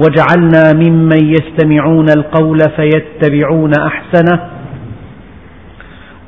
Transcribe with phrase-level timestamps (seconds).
[0.00, 4.50] واجعلنا ممن يستمعون القول فيتبعون أحسنه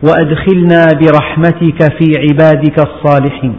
[0.03, 3.55] وأدخلنا برحمتك في عبادك الصالحين.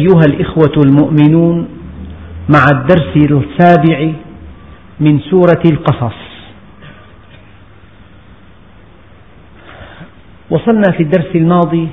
[0.00, 1.68] أيها الإخوة المؤمنون
[2.48, 4.12] مع الدرس السابع
[5.00, 6.18] من سورة القصص.
[10.50, 11.88] وصلنا في الدرس الماضي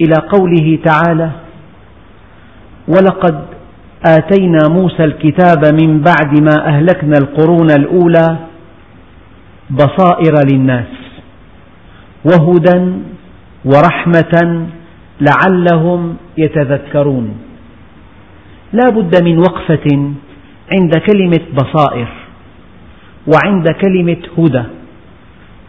[0.00, 1.45] إلى قوله تعالى
[2.88, 3.44] ولقد
[4.06, 8.36] آتينا موسى الكتاب من بعد ما أهلكنا القرون الأولى
[9.70, 10.92] بصائر للناس
[12.24, 12.92] وهدى
[13.64, 14.66] ورحمة
[15.20, 17.26] لعلهم يتذكرون.
[18.72, 19.86] لا بد من وقفة
[20.72, 22.08] عند كلمة بصائر
[23.26, 24.64] وعند كلمة هدى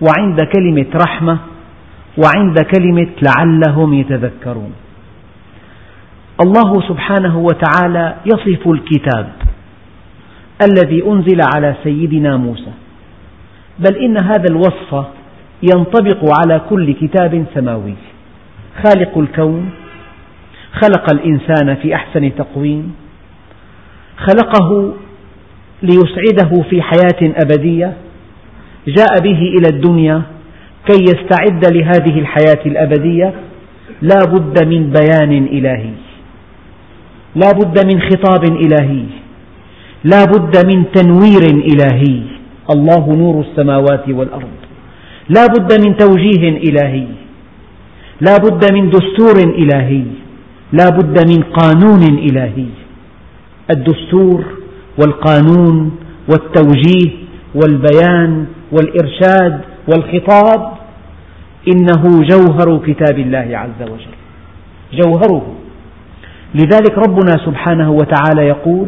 [0.01, 1.37] وعند كلمة رحمة
[2.17, 4.71] وعند كلمة لعلهم يتذكرون.
[6.41, 9.29] الله سبحانه وتعالى يصف الكتاب
[10.61, 12.71] الذي أنزل على سيدنا موسى.
[13.79, 15.05] بل إن هذا الوصف
[15.63, 17.93] ينطبق على كل كتاب سماوي.
[18.83, 19.69] خالق الكون
[20.73, 22.95] خلق الإنسان في أحسن تقويم
[24.17, 24.93] خلقه
[25.81, 27.93] ليسعده في حياة أبدية
[28.87, 30.21] جاء به إلى الدنيا
[30.89, 33.33] كي يستعد لهذه الحياة الأبدية
[34.01, 35.89] لا بد من بيان إلهي.
[37.35, 39.03] لا بد من خطاب إلهي.
[40.03, 42.21] لا بد من تنوير إلهي.
[42.69, 44.57] الله نور السماوات والأرض.
[45.29, 47.07] لا بد من توجيه إلهي.
[48.21, 50.03] لا بد من دستور إلهي.
[50.73, 52.69] لا بد من قانون إلهي.
[53.71, 54.43] الدستور
[54.99, 55.91] والقانون
[56.29, 57.11] والتوجيه
[57.55, 60.71] والبيان والإرشاد والخطاب
[61.67, 64.15] إنه جوهر كتاب الله عز وجل.
[64.93, 65.56] جوهره.
[66.55, 68.87] لذلك ربنا سبحانه وتعالى يقول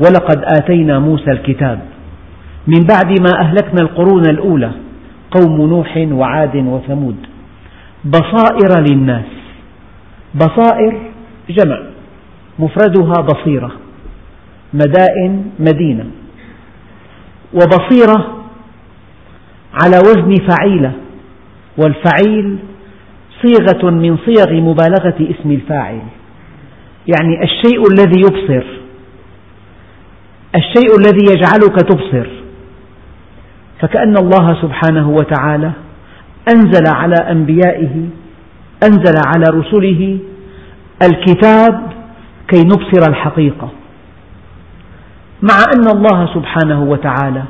[0.00, 1.80] ولقد آتينا موسى الكتاب.
[2.66, 4.70] من بعد ما أهلكنا القرون الأولى
[5.30, 7.16] قوم نوح وعاد وثمود.
[8.04, 9.24] بصائر للناس.
[10.34, 10.98] بصائر
[11.50, 11.78] جمع
[12.58, 13.72] مفردها بصيرة.
[14.74, 16.04] مدائن مدينة.
[17.54, 18.36] وبصيرة
[19.82, 20.92] على وزن فعيلة.
[21.78, 22.58] والفعيل
[23.42, 26.00] صيغة من صيغ مبالغة اسم الفاعل.
[27.08, 28.66] يعني الشيء الذي يبصر.
[30.54, 32.26] الشيء الذي يجعلك تبصر.
[33.80, 35.72] فكأن الله سبحانه وتعالى
[36.54, 38.08] أنزل على أنبيائه
[38.82, 40.18] أنزل على رسله
[41.02, 41.92] الكتاب
[42.48, 43.68] كي نبصر الحقيقة.
[45.42, 47.42] مع أن الله سبحانه وتعالى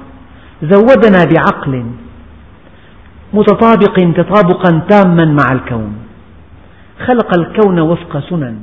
[0.63, 1.85] زودنا بعقل
[3.35, 5.97] متطابق تطابقا تاما مع الكون.
[7.07, 8.57] خلق الكون وفق سنن.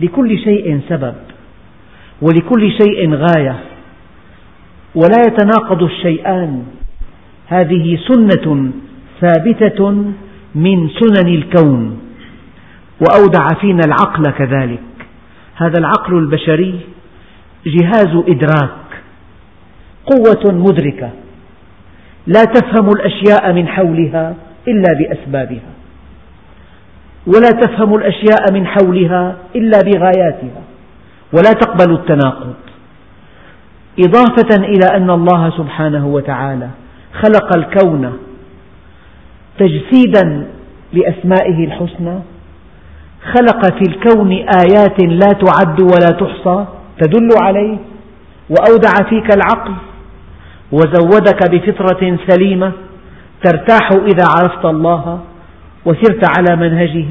[0.00, 1.14] لكل شيء سبب
[2.22, 3.56] ولكل شيء غاية
[4.94, 6.62] ولا يتناقض الشيئان.
[7.46, 8.70] هذه سنة
[9.20, 9.90] ثابتة
[10.54, 11.98] من سنن الكون
[13.00, 14.78] وأودع فينا العقل كذلك.
[15.56, 16.80] هذا العقل البشري
[17.66, 19.02] جهاز إدراك
[20.06, 21.10] قوة مدركة
[22.26, 24.34] لا تفهم الأشياء من حولها
[24.68, 25.77] إلا بأسبابها.
[27.34, 30.62] ولا تفهم الأشياء من حولها إلا بغاياتها
[31.32, 32.54] ولا تقبل التناقض.
[33.98, 36.68] إضافة إلى أن الله سبحانه وتعالى
[37.22, 38.18] خلق الكون
[39.58, 40.46] تجسيدا
[40.92, 42.18] لأسمائه الحسنى
[43.34, 46.64] خلق في الكون آيات لا تعد ولا تحصى
[47.00, 47.76] تدل عليه
[48.50, 49.74] وأودع فيك العقل
[50.72, 52.72] وزودك بفطرة سليمة
[53.44, 55.20] ترتاح إذا عرفت الله
[55.88, 57.10] وسرت على منهجه.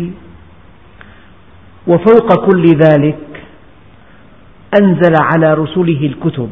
[1.87, 3.23] وفوق كل ذلك
[4.81, 6.51] أنزل على رسله الكتب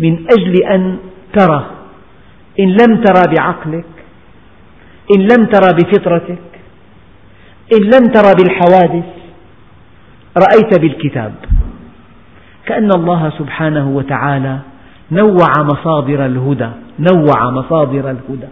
[0.00, 0.98] من أجل أن
[1.32, 1.70] ترى
[2.60, 3.92] إن لم ترى بعقلك
[5.16, 6.50] إن لم ترى بفطرتك
[7.74, 9.08] إن لم ترى بالحوادث
[10.36, 11.34] رأيت بالكتاب.
[12.66, 14.58] كأن الله سبحانه وتعالى
[15.12, 18.50] نوع مصادر الهدى نوع مصادر الهدى.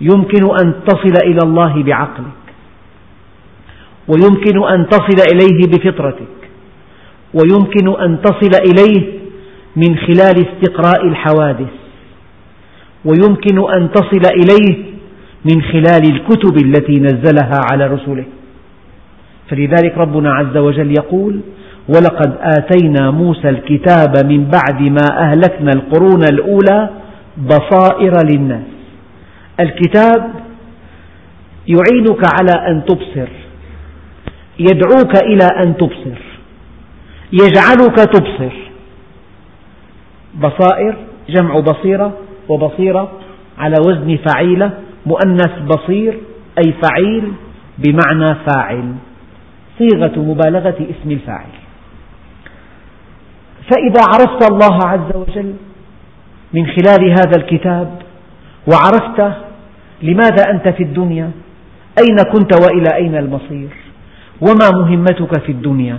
[0.00, 2.40] يمكن أن تصل إلى الله بعقلك
[4.08, 6.40] ويمكن أن تصل إليه بفطرتك
[7.34, 9.20] ويمكن أن تصل إليه
[9.76, 11.74] من خلال استقراء الحوادث
[13.04, 14.84] ويمكن أن تصل إليه
[15.44, 18.24] من خلال الكتب التي نزلها على رسله.
[19.50, 21.40] فلذلك ربنا عز وجل يقول
[21.88, 26.90] ولقد آتينا موسى الكتاب من بعد ما أهلكنا القرون الأولى
[27.38, 28.79] بصائر للناس.
[29.60, 30.30] الكتاب
[31.68, 33.28] يعينك على أن تبصر
[34.58, 36.20] يدعوك إلى أن تبصر
[37.32, 38.52] يجعلك تبصر.
[40.34, 40.96] بصائر
[41.28, 42.18] جمع بصيرة
[42.48, 43.12] وبصيرة
[43.58, 44.70] على وزن فعيلة
[45.06, 46.18] مؤنث بصير
[46.58, 47.32] أي فعيل
[47.78, 48.94] بمعنى فاعل
[49.78, 51.50] صيغة مبالغة اسم الفاعل.
[53.70, 55.54] فإذا عرفت الله عز وجل
[56.52, 58.02] من خلال هذا الكتاب
[58.66, 59.36] وعرفت
[60.02, 61.30] لماذا أنت في الدنيا؟
[61.98, 63.68] أين كنت وإلى أين المصير؟
[64.40, 65.98] وما مهمتك في الدنيا؟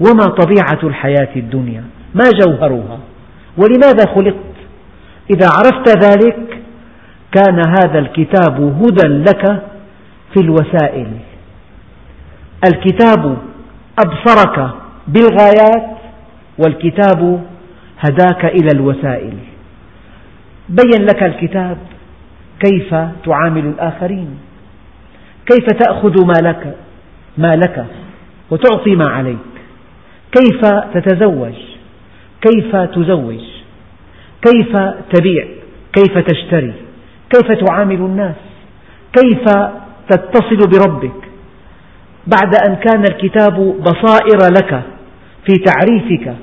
[0.00, 2.98] وما طبيعة الحياة الدنيا؟ ما جوهرها؟
[3.56, 4.56] ولماذا خلقت؟
[5.30, 6.62] إذا عرفت ذلك
[7.32, 9.62] كان هذا الكتاب هدى لك
[10.34, 11.08] في الوسائل.
[12.68, 13.36] الكتاب
[13.98, 14.70] أبصرك
[15.08, 15.96] بالغايات
[16.58, 17.42] والكتاب
[17.98, 19.34] هداك إلى الوسائل.
[20.68, 21.78] بين لك الكتاب
[22.60, 22.94] كيف
[23.24, 24.38] تعامل الآخرين؟
[25.46, 26.76] كيف تأخذ ما لك
[27.38, 27.86] ما لك
[28.50, 29.36] وتعطي ما عليك؟
[30.32, 30.60] كيف
[30.94, 31.54] تتزوج؟
[32.40, 33.40] كيف تزوج؟
[34.42, 34.76] كيف
[35.12, 35.46] تبيع؟
[35.92, 36.72] كيف تشتري؟
[37.30, 38.36] كيف تعامل الناس؟
[39.12, 39.44] كيف
[40.08, 41.26] تتصل بربك؟
[42.26, 44.82] بعد أن كان الكتاب بصائر لك
[45.46, 46.34] في تعريفك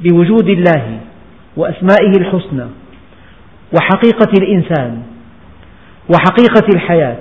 [0.00, 0.98] بوجود الله
[1.56, 2.66] وأسمائه الحسنى
[3.72, 5.02] وحقيقة الإنسان
[6.08, 7.16] وحقيقة الحياة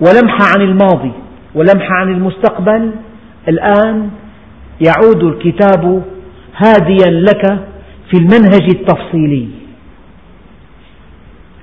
[0.00, 1.12] ولمح عن الماضي
[1.54, 2.92] ولمح عن المستقبل
[3.48, 4.10] الآن
[4.86, 6.02] يعود الكتاب
[6.56, 7.46] هاديا لك
[8.10, 9.48] في المنهج التفصيلي.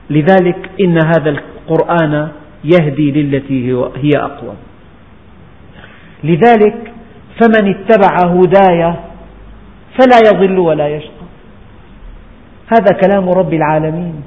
[0.10, 2.32] لذلك إن هذا القرآن
[2.64, 4.56] يهدي للتي هي أقوم
[6.24, 6.92] لذلك
[7.40, 8.94] فمن اتبع هداي
[9.98, 11.28] فلا يضل ولا يشقى.
[12.68, 14.24] هذا كلام رب العالمين.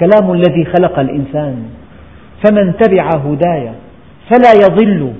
[0.00, 1.68] كلام الذي خلق الإنسان
[2.44, 3.72] فمن تبع هداي
[4.30, 5.12] فلا يضل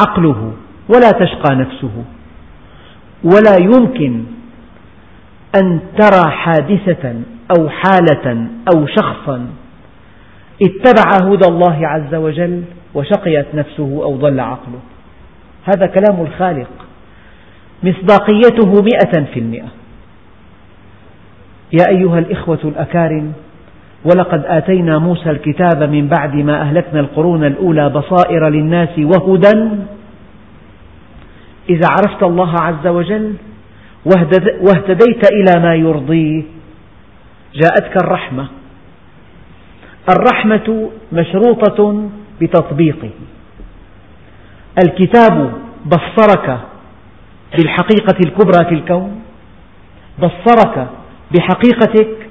[0.00, 0.52] عقله
[0.88, 2.04] ولا تشقى نفسه.
[3.24, 4.24] ولا يمكن
[5.62, 7.14] أن ترى حادثة
[7.58, 9.46] أو حالة أو شخصا
[10.62, 12.62] اتبع هدى الله عز وجل
[12.94, 14.80] وشقيت نفسه أو ضل عقله.
[15.64, 16.70] هذا كلام الخالق.
[17.82, 19.68] مصداقيته مئة في المئة.
[21.72, 23.32] يا أيها الإخوة الأكارم
[24.04, 29.68] ولقد آتينا موسى الكتاب من بعد ما أهلكنا القرون الأولى بصائر للناس وهدى.
[31.70, 33.34] إذا عرفت الله عز وجل
[34.60, 36.42] واهتديت إلى ما يرضيه
[37.54, 38.46] جاءتك الرحمة.
[40.16, 42.08] الرحمة مشروطة
[42.40, 43.10] بتطبيقه.
[44.84, 45.52] الكتاب
[45.86, 46.58] بصرك
[47.58, 49.22] بالحقيقة الكبرى في الكون
[50.18, 50.88] بصرك
[51.34, 52.21] بحقيقتك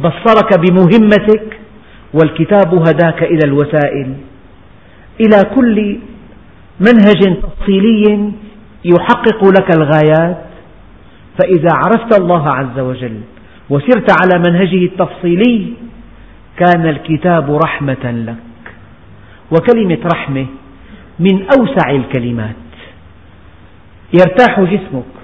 [0.00, 1.60] بصرك بمهمتك
[2.14, 4.14] والكتاب هداك إلى الوسائل.
[5.20, 5.98] إلى كل
[6.80, 8.32] منهج تفصيلي
[8.84, 10.44] يحقق لك الغايات.
[11.38, 13.20] فإذا عرفت الله عز وجل
[13.70, 15.72] وسرت على منهجه التفصيلي
[16.56, 18.74] كان الكتاب رحمة لك.
[19.50, 20.46] وكلمة رحمة
[21.18, 22.54] من أوسع الكلمات.
[24.12, 25.14] يرتاح جسمك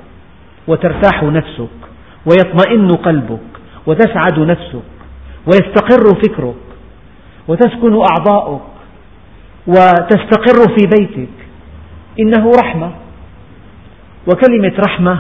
[0.67, 1.79] وترتاح نفسك
[2.27, 3.50] ويطمئن قلبك.
[3.87, 4.91] وتسعد نفسك
[5.47, 6.55] ويستقر فكرك
[7.49, 8.63] وتسكن أعضاؤك
[9.67, 11.35] وتستقر في بيتك.
[12.21, 12.91] إنه رحمة.
[14.29, 15.19] وكلمة رحمة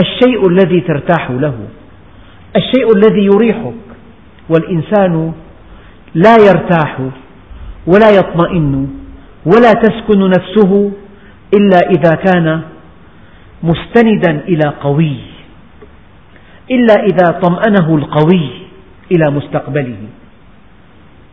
[0.00, 1.54] الشيء الذي ترتاح له
[2.56, 3.74] الشيء الذي يريحك.
[4.50, 5.32] والإنسان
[6.14, 6.98] لا يرتاح
[7.86, 8.88] ولا يطمئن
[9.46, 10.92] ولا تسكن نفسه
[11.54, 12.60] إلا إذا كان
[13.62, 15.16] مستندا إلى قوي.
[16.70, 18.50] إلا إذا طمأنه القوي
[19.12, 19.96] إلى مستقبله.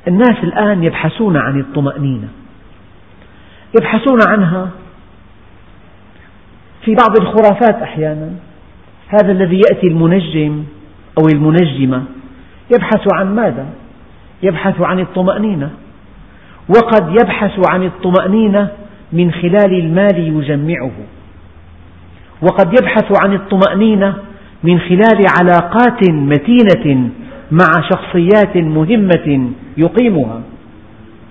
[0.07, 2.27] الناس الآن يبحثون عن الطمأنينة.
[3.79, 4.69] يبحثون عنها
[6.85, 8.31] في بعض الخرافات أحيانا.
[9.07, 10.63] هذا الذي يأتي المنجم
[11.19, 12.03] أو المنجمة
[12.75, 13.65] يبحث عن ماذا؟
[14.43, 15.69] يبحث عن الطمأنينة.
[16.69, 18.71] وقد يبحث عن الطمأنينة
[19.13, 20.91] من خلال المال يجمعه.
[22.41, 24.17] وقد يبحث عن الطمأنينة
[24.63, 27.09] من خلال علاقات متينة
[27.51, 30.41] مع شخصيات مهمة يقيمها.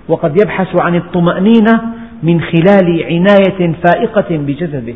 [0.09, 1.83] وقد يبحث عن الطمأنينة
[2.23, 4.95] من خلال عناية فائقة بجسده.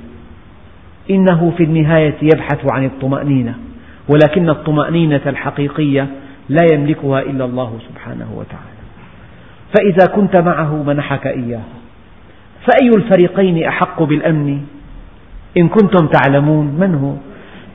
[1.10, 3.54] إنه في النهاية يبحث عن الطمأنينة
[4.08, 6.06] ولكن الطمأنينة الحقيقية
[6.49, 8.80] لا يملكها إلا الله سبحانه وتعالى.
[9.78, 11.80] فإذا كنت معه منحك إياها
[12.60, 14.60] فأي الفريقين أحق بالأمن؟
[15.58, 17.29] إن كنتم تعلمون من هو؟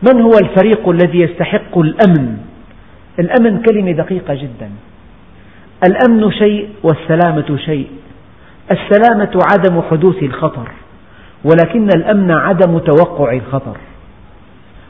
[0.07, 2.37] من هو الفريق الذي يستحق الأمن؟
[3.19, 4.69] الأمن كلمة دقيقة جدا.
[5.87, 7.87] الأمن شيء والسلامة شيء.
[8.71, 10.67] السلامة عدم حدوث الخطر
[11.43, 13.77] ولكن الأمن عدم توقع الخطر.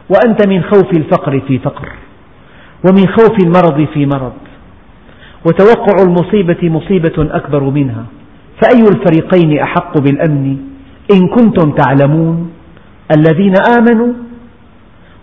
[0.09, 1.89] وأنت من خوف الفقر في فقر
[2.89, 4.33] ومن خوف المرض في مرض.
[5.45, 8.05] وتوقع المصيبة مصيبة أكبر منها.
[8.61, 10.57] فأي الفريقين أحق بالأمن؟
[11.13, 12.51] إن كنتم تعلمون.
[13.17, 14.13] الذين آمنوا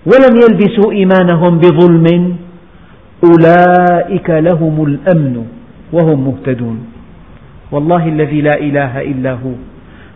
[0.06, 2.36] ولم يلبسوا إيمانهم بظلم
[3.24, 5.46] أولئك لهم الأمن
[5.92, 6.86] وهم مهتدون.
[7.72, 9.54] والله الذي لا إله إلا هو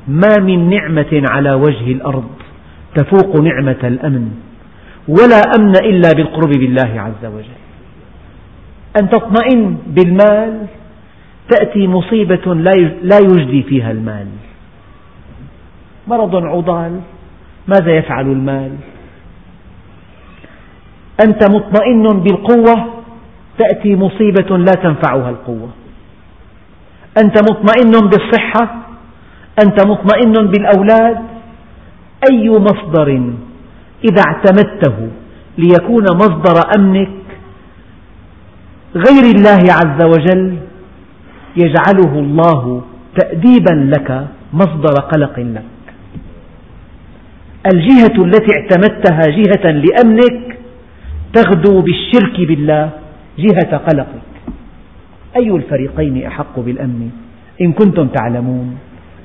[0.09, 2.31] ما من نعمة على وجه الأرض
[2.95, 4.31] تفوق نعمة الأمن
[5.09, 7.59] ولا أمن إلا بالقرب بالله عز وجل.
[9.01, 10.67] أن تطمئن بالمال
[11.49, 12.55] تأتي مصيبة
[13.03, 14.27] لا يجدي فيها المال.
[16.09, 17.01] مرض عضال
[17.69, 18.73] ماذا يفعل المال؟
[21.25, 22.77] أنت مطمئن بالقوة
[23.59, 25.69] تأتي مصيبة لا تنفعها القوة.
[27.23, 28.65] أنت مطمئن بالصحة
[29.65, 31.19] أنت مطمئن بالأولاد.
[32.31, 33.09] أي مصدر
[34.05, 34.97] إذا اعتمدته
[35.59, 37.09] ليكون مصدر أمنك
[38.95, 40.57] غير الله عز وجل
[41.57, 42.83] يجعله الله
[43.19, 45.65] تأديبا لك مصدر قلق لك.
[47.73, 50.46] الجهة التي اعتمدتها جهة لأمنك
[51.33, 52.91] تغدو بالشرك بالله
[53.39, 54.27] جهة قلقك.
[55.37, 57.11] أي الفريقين أحق بالأمن؟
[57.61, 58.79] إن كنتم تعلمون.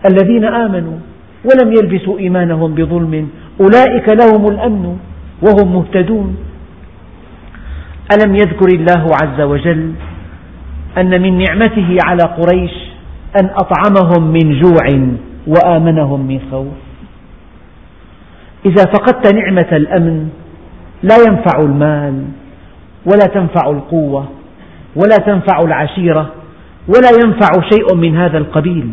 [0.05, 0.97] الذين آمنوا
[1.45, 3.29] ولم يلبسوا إيمانهم بظلم
[3.61, 4.85] أولئك لهم الأمن
[5.41, 6.35] وهم مهتدون.
[8.11, 9.91] ألم يذكر الله عز وجل
[10.97, 12.75] أن من نعمته على قريش
[13.41, 14.85] أن أطعمهم من جوع
[15.47, 16.77] وآمنهم من خوف؟
[18.65, 20.29] إذا فقدت نعمة الأمن
[21.03, 22.25] لا ينفع المال
[23.05, 24.29] ولا تنفع القوة
[24.95, 26.31] ولا تنفع العشيرة
[26.87, 28.91] ولا ينفع شيء من هذا القبيل.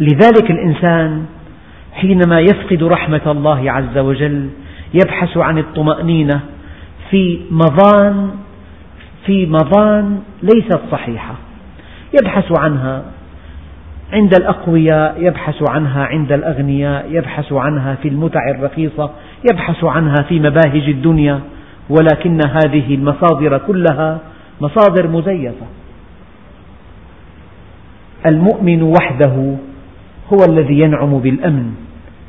[0.00, 1.24] لذلك الإنسان
[1.92, 4.48] حينما يفقد رحمة الله عز وجل
[4.94, 6.40] يبحث عن الطمأنينة
[7.10, 8.30] في مظان
[9.26, 11.34] في مظان ليست صحيحة.
[12.20, 13.02] يبحث عنها
[14.12, 19.10] عند الأقوياء يبحث عنها عند الأغنياء يبحث عنها في المتع الرخيصة
[19.50, 21.40] يبحث عنها في مباهج الدنيا
[21.90, 24.18] ولكن هذه المصادر كلها
[24.60, 25.66] مصادر مزيفة.
[28.26, 29.54] المؤمن وحده
[30.32, 31.74] هو الذي ينعم بالأمن.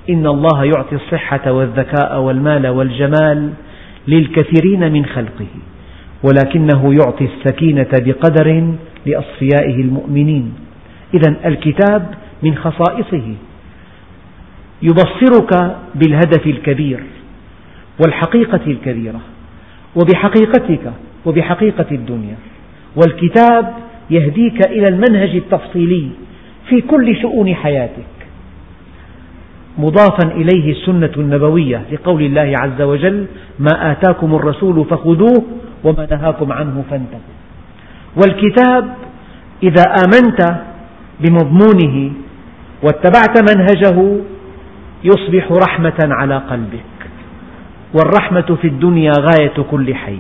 [0.10, 3.54] إن الله يعطي الصحة والذكاء والمال والجمال
[4.08, 5.48] للكثيرين من خلقه
[6.24, 8.74] ولكنه يعطي السكينة بقدر
[9.06, 10.54] لأصفيائه المؤمنين.
[11.14, 13.36] إذا الكتاب من خصائصه.
[14.82, 17.04] يبصرك بالهدف الكبير
[18.00, 19.20] والحقيقة الكبيرة
[19.96, 20.94] وبحقيقتك
[21.26, 22.36] وبحقيقة الدنيا.
[22.96, 23.74] والكتاب
[24.10, 26.10] يهديك إلى المنهج التفصيلي
[26.70, 28.14] في كل شؤون حياتك.
[29.78, 33.26] مضافا إليه السنة النبوية لقول الله عز وجل
[33.60, 35.44] ما آتاكم الرسول فخذوه
[35.84, 37.34] وما نهاكم عنه فانتهوا.
[38.22, 38.94] والكتاب
[39.64, 40.73] إذا آمنت
[41.24, 42.12] بمضمونه
[42.84, 44.18] واتبعت منهجه
[45.04, 46.94] يصبح رحمة على قلبك.
[47.94, 50.20] والرحمة في الدنيا غاية كل حي.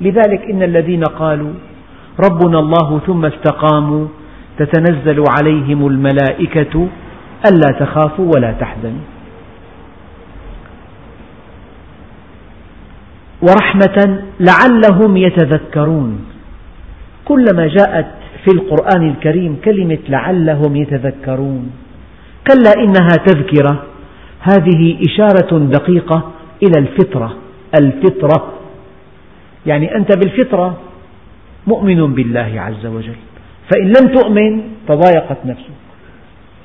[0.00, 1.52] لذلك إن الذين قالوا
[2.24, 4.06] ربنا الله ثم استقاموا
[4.58, 6.88] تتنزل عليهم الملائكة
[7.46, 9.06] ألا تخافوا ولا تحزنوا.
[13.42, 16.24] ورحمة لعلهم يتذكرون.
[17.24, 21.70] كلما جاءت في القرآن الكريم كلمة لعلهم يتذكرون.
[22.50, 23.84] كلا إنها تذكرة.
[24.40, 26.30] هذه إشارة دقيقة
[26.62, 27.36] إلى الفطرة.
[27.80, 28.52] الفطرة.
[29.66, 30.78] يعني أنت بالفطرة
[31.66, 33.20] مؤمن بالله عز وجل.
[33.70, 35.80] فإن لم تؤمن تضايقت نفسك.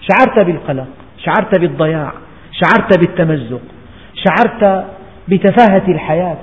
[0.10, 2.13] شعرت بالقلق شعرت بالضياع
[2.51, 3.62] شعرت بالتمزق
[4.24, 4.86] شعرت
[5.27, 6.38] بتفاهة الحياة.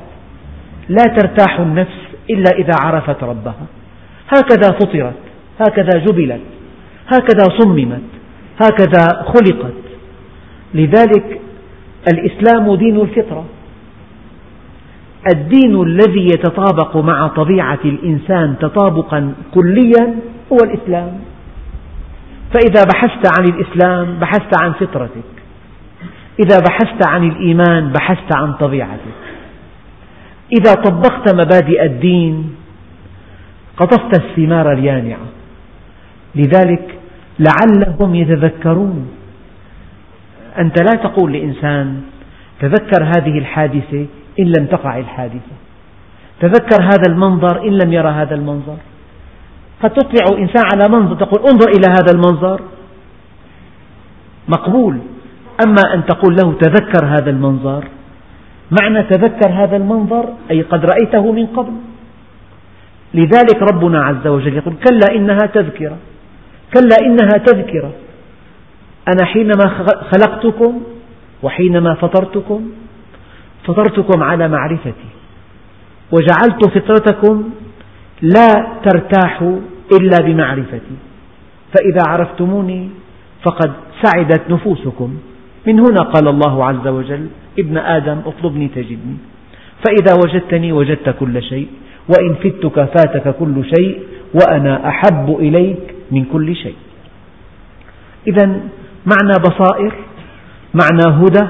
[0.89, 1.99] لا ترتاح النفس
[2.31, 3.67] إلا إذا عرفت ربها.
[4.37, 5.15] هكذا فطرت
[5.61, 6.41] هكذا جبلت
[7.09, 8.03] هكذا صممت
[8.63, 9.83] هكذا خلقت.
[10.75, 11.41] لذلك
[12.13, 13.45] الإسلام دين الفطرة.
[15.35, 20.15] الدين الذي يتطابق مع طبيعة الإنسان تطابقا كليا
[20.53, 21.21] هو الإسلام.
[22.55, 25.33] فإذا بحثت عن الإسلام بحثت عن فطرتك.
[26.41, 29.23] إذا بحثت عن الإيمان بحثت عن طبيعتك.
[30.53, 32.55] إذا طبقت مبادئ الدين
[33.77, 35.27] قطفت الثمار اليانعة.
[36.35, 36.99] لذلك
[37.39, 39.09] لعلهم يتذكرون.
[40.59, 42.01] أنت لا تقول لإنسان
[42.61, 44.07] تذكر هذه الحادثة
[44.41, 45.57] إن لم تقع الحادثة.
[46.41, 48.77] تذكر هذا المنظر إن لم يرى هذا المنظر.
[49.83, 52.61] قد تطلع إنسان على منظر تقول انظر إلى هذا المنظر.
[54.49, 54.99] مقبول.
[55.67, 57.85] أما أن تقول له تذكر هذا المنظر
[58.81, 61.73] معنى تذكر هذا المنظر أي قد رأيته من قبل.
[63.15, 65.97] لذلك ربنا عز وجل يقول كلا إنها تذكرة
[66.75, 67.93] كلا إنها تذكرة.
[69.09, 70.83] أنا حينما خلقتكم
[71.43, 72.71] وحينما فطرتكم
[73.65, 75.11] فطرتكم على معرفتي
[76.13, 77.51] وجعلت فطرتكم
[78.23, 79.43] لا ترتاح
[80.01, 80.97] إلا بمعرفتي.
[81.75, 82.89] فإذا عرفتموني
[83.43, 85.19] فقد سعدت نفوسكم.
[85.67, 87.27] من هنا قال الله عز وجل
[87.59, 89.17] ابن آدم اطلبني تجدني.
[89.85, 91.69] فإذا وجدتني وجدت كل شيء.
[92.09, 94.03] وإن فتك فاتك كل شيء
[94.35, 96.77] وأنا أحب إليك من كل شيء.
[98.27, 98.47] إذا
[99.07, 99.93] معنى بصائر
[100.75, 101.47] معنى هدى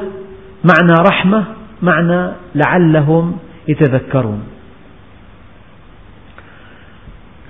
[0.65, 1.45] معنى رحمة
[1.83, 3.37] معنى لعلهم
[3.69, 4.43] يتذكرون.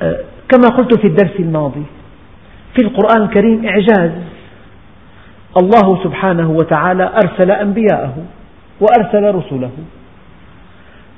[0.02, 0.18] أه،
[0.48, 1.82] كما قلت في الدرس الماضي
[2.74, 4.10] في القرآن الكريم إعجاز.
[5.56, 8.14] الله سبحانه وتعالى أرسل أنبياءه
[8.80, 9.70] وأرسل رسله.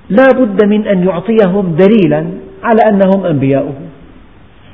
[0.09, 2.27] لا بد من أن يعطيهم دليلا
[2.63, 3.75] على أنهم أنبياؤه.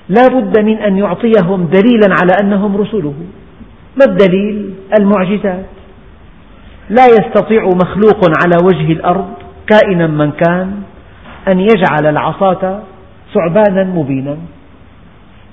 [0.08, 3.14] لا بد من أن يعطيهم دليلا على أنهم رسله.
[3.96, 5.66] ما الدليل؟ المعجزات.
[6.90, 9.28] لا يستطيع مخلوق على وجه الأرض
[9.66, 10.72] كائنا من كان
[11.48, 12.82] أن يجعل العصاة
[13.34, 14.36] ثعبانا مبينا.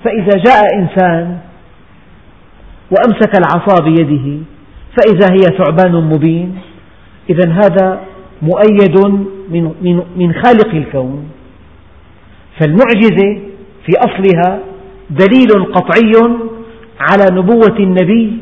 [0.04, 1.38] فإذا جاء إنسان
[2.90, 4.44] وأمسك العصا بيده
[4.96, 6.58] فإذا هي ثعبان مبين
[7.30, 8.00] إذا هذا
[8.42, 11.30] مؤيد من, من, من خالق الكون.
[12.60, 13.40] فالمعجزة
[13.86, 14.58] في أصلها
[15.10, 16.12] دليل قطعي
[17.00, 18.38] على نبوة النبي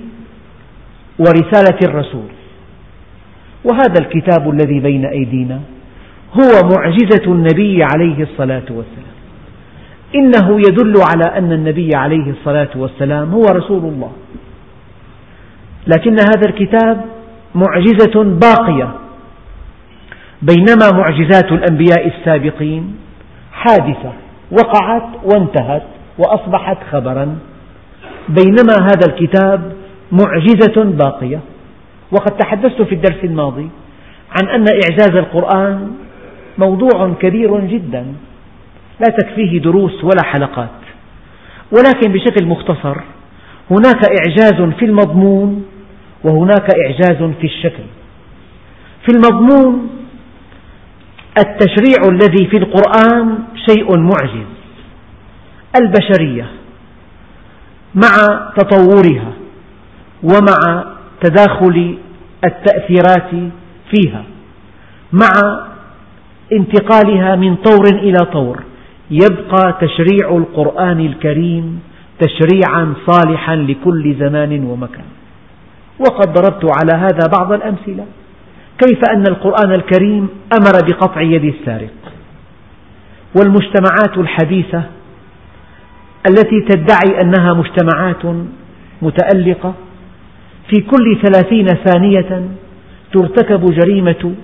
[1.19, 2.29] ورسالة الرسول.
[3.65, 5.61] وهذا الكتاب الذي بين أيدينا
[6.33, 9.17] هو معجزة النبي عليه الصلاة والسلام.
[10.15, 14.13] إنه يدل على أن النبي عليه الصلاة والسلام هو رسول الله.
[15.87, 17.05] لكن هذا الكتاب
[17.55, 18.95] معجزة باقية.
[20.43, 22.97] بينما معجزات الأنبياء السابقين
[23.53, 24.13] حادثة
[24.51, 25.83] وقعت وانتهت
[26.19, 27.39] وأصبحت خبرا.
[28.29, 29.73] بينما هذا الكتاب
[30.13, 31.41] معجزة باقية.
[32.13, 33.69] وقد تحدثت في الدرس الماضي
[34.31, 35.93] عن أن إعجاز القرآن
[36.59, 38.07] موضوع كبير جدا.
[39.01, 40.69] لا تكفيه دروس ولا حلقات.
[41.73, 42.97] ولكن بشكل مختصر
[43.71, 45.65] هناك إعجاز في المضمون
[46.25, 47.83] وهناك إعجاز في الشكل.
[49.07, 49.89] في المضمون
[51.39, 54.47] التشريع الذي في القرآن شيء معجز.
[55.81, 56.47] البشرية
[57.95, 59.33] مع تطورها
[60.23, 60.85] ومع
[61.21, 61.99] تداخل
[62.45, 63.51] التأثيرات
[63.95, 64.25] فيها
[65.13, 65.61] مع
[66.53, 68.63] انتقالها من طور إلى طور
[69.11, 71.81] يبقى تشريع القرآن الكريم
[72.21, 75.05] تشريعا صالحا لكل زمان ومكان.
[75.99, 78.07] وقد ضربت على هذا بعض الأمثلة.
[78.79, 81.91] كيف أن القرآن الكريم أمر بقطع يد السارق؟
[83.39, 84.83] والمجتمعات الحديثة
[86.31, 88.47] التي تدعي أنها مجتمعات
[89.03, 89.75] متألقة
[90.69, 92.49] في كل ثلاثين ثانية
[93.13, 94.35] ترتكب جريمة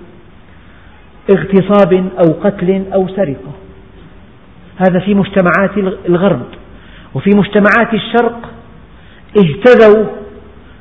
[1.30, 3.52] اغتصاب أو قتل أو سرقة.
[4.78, 5.70] هذا في مجتمعات
[6.08, 6.46] الغرب.
[7.14, 8.50] وفي مجتمعات الشرق
[9.38, 10.04] اهتدوا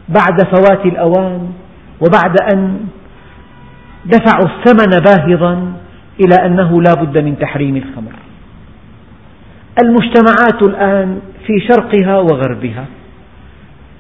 [0.10, 1.52] بعد فوات الأوان
[2.02, 2.80] وبعد أن
[4.06, 5.74] دفعوا الثمن باهظا
[6.20, 8.12] إلى أنه لا بد من تحريم الخمر.
[9.84, 12.86] المجتمعات الآن في شرقها وغربها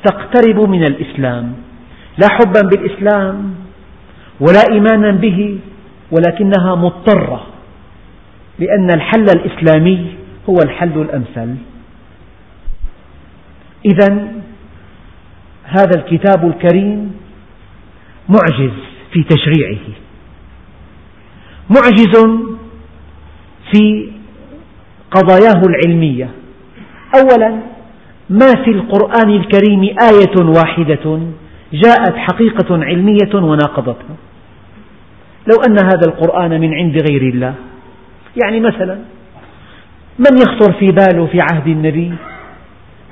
[0.04, 1.54] تقترب من الإسلام
[2.18, 3.56] لا حبا بالإسلام
[4.40, 5.60] ولا إيمانا به
[6.12, 7.48] ولكنها مضطرة
[8.60, 10.08] لأن الحل الإسلامي
[10.50, 11.56] هو الحل الأمثل.
[13.86, 14.28] إذا
[15.64, 17.14] هذا الكتاب الكريم
[18.30, 18.91] معجز.
[19.12, 19.80] في تشريعه.
[21.70, 22.16] معجز
[23.72, 24.12] في
[25.12, 26.30] قضاياه العلمية.
[27.16, 27.60] أولا
[28.30, 31.20] ما في القرآن الكريم آية واحدة
[31.74, 34.16] جاءت حقيقة علمية وناقضتها.
[35.48, 37.54] لو أن هذا القرآن من عند غير الله.
[38.44, 39.00] يعني مثلا
[40.20, 42.14] من يخطر في باله في عهد النبي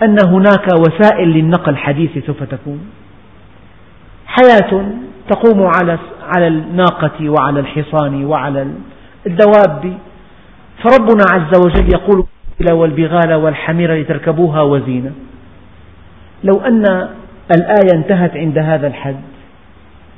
[0.03, 2.79] أن هناك وسائل للنقل حديثة سوف تكون؟
[4.27, 4.91] حياة
[5.29, 5.99] تقوم على
[6.35, 8.67] على الناقة وعلى الحصان وعلى
[9.27, 9.97] الدواب.
[10.83, 12.25] فربنا عز وجل يقول
[12.71, 15.11] والبغال والحمير لتركبوها وزينة
[16.43, 17.09] لو أن
[17.55, 19.19] الآية انتهت عند هذا الحد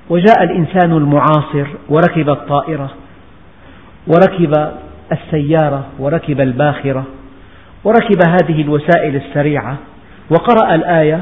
[0.09, 2.89] وجاء الإنسان المعاصر وركب الطائرة
[4.07, 4.71] وركب
[5.11, 7.03] السيارة وركب الباخرة
[7.83, 9.77] وركب هذه الوسائل السريعة
[10.29, 11.21] وقرأ الآية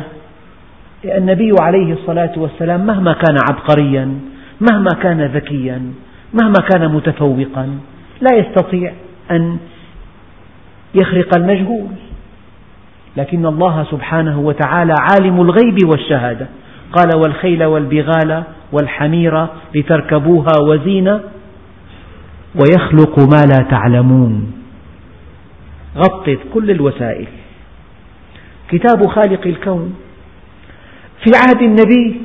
[1.05, 4.19] النبي عليه الصلاة والسلام مهما كان عبقريا
[4.71, 5.81] مهما كان ذكيا
[6.33, 7.79] مهما كان متفوقا
[8.21, 8.93] لا يستطيع
[9.31, 9.57] أن
[10.95, 11.89] يخرق المجهول.
[13.17, 16.47] لكن الله سبحانه وتعالى عالم الغيب والشهادة.
[16.93, 21.21] قال والخيل والبغال والحمير لتركبوها وزينة
[22.55, 24.53] ويخلق ما لا تعلمون.
[25.97, 27.27] غطت كل الوسائل.
[28.69, 29.95] كتاب خالق الكون.
[31.23, 32.21] في عهد النبي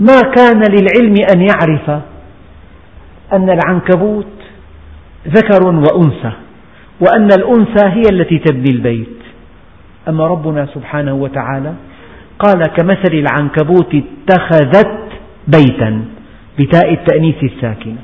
[0.00, 2.02] ما كان للعلم أن يعرف
[3.32, 4.26] أن العنكبوت
[5.28, 6.32] ذكر وأنثى
[7.00, 9.08] وأن الأنثى هي التي تبني البيت.
[10.08, 11.74] أما ربنا سبحانه وتعالى
[12.38, 14.98] قال كمثل العنكبوت اتخذت
[15.48, 16.04] بيتا
[16.58, 17.96] بتاء التأنيث الساكنة.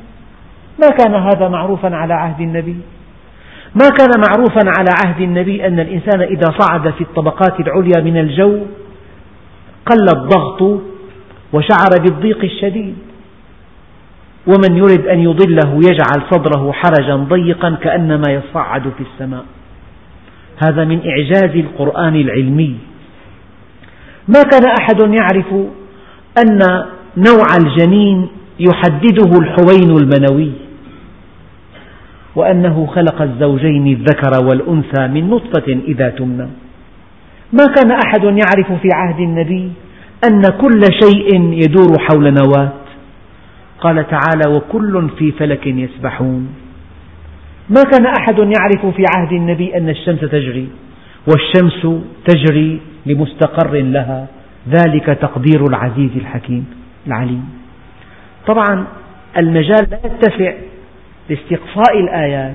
[0.80, 2.76] ما كان هذا معروفا على عهد النبي؟
[3.74, 8.58] ما كان معروفا على عهد النبي أن الإنسان إذا صعد في الطبقات العليا من الجو
[9.90, 10.80] قل الضغط
[11.52, 12.94] وشعر بالضيق الشديد.
[14.46, 19.44] ومن يرد أن يضله يجعل صدره حرجا ضيقا كأنما يصعد في السماء.
[20.68, 22.76] هذا من إعجاز القرآن العلمي.
[24.28, 25.54] ما كان أحد يعرف
[26.38, 26.58] أن
[27.16, 28.28] نوع الجنين
[28.60, 30.52] يحدده الحوين المنوي
[32.36, 36.46] وأنه خلق الزوجين الذكر والأنثى من نطفة إذا تمنى.
[37.52, 39.72] ما كان أحد يعرف في عهد النبي
[40.24, 42.72] أن كل شيء يدور حول نواة.
[43.80, 46.54] قال تعالى وكل في فلك يسبحون.
[47.70, 50.68] ما كان أحد يعرف في عهد النبي أن الشمس تجري
[51.26, 54.26] والشمس تجري لمستقر لها.
[54.68, 56.66] ذلك تقدير العزيز الحكيم
[57.06, 57.48] العليم.
[58.46, 58.86] طبعا
[59.36, 60.52] المجال لا يتسع
[61.30, 62.54] لاستقصاء الآيات.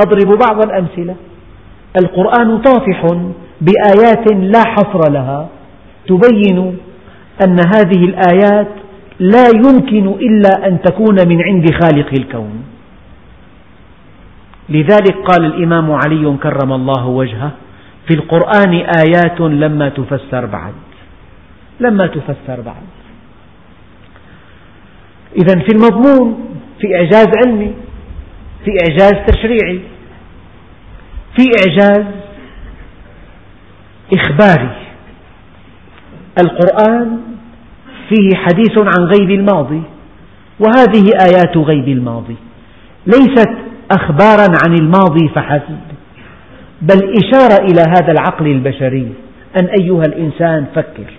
[0.00, 1.14] أضرب بعض الأمثلة.
[2.00, 3.04] القرآن طافح
[3.60, 5.48] بآيات لا حصر لها
[6.06, 6.78] تبين
[7.44, 8.68] أن هذه الآيات
[9.20, 12.64] لا يمكن إلا أن تكون من عند خالق الكون.
[14.68, 17.50] لذلك قال الإمام علي كرم الله وجهه
[18.08, 20.74] في القرآن آيات لما تفسر بعد.
[21.80, 22.86] لما تفسر بعد.
[25.36, 27.72] إذا في المضمون في إعجاز علمي
[28.64, 29.80] في إعجاز تشريعي
[31.36, 32.04] في إعجاز
[34.12, 34.70] إخباري.
[36.38, 37.20] القرآن
[38.08, 39.82] فيه حديث عن غيب الماضي
[40.60, 42.36] وهذه آيات غيب الماضي.
[43.06, 43.50] ليست
[43.92, 45.78] أخبارا عن الماضي فحسب
[46.82, 49.12] بل إشارة إلى هذا العقل البشري.
[49.60, 51.12] أن أيها الإنسان فكر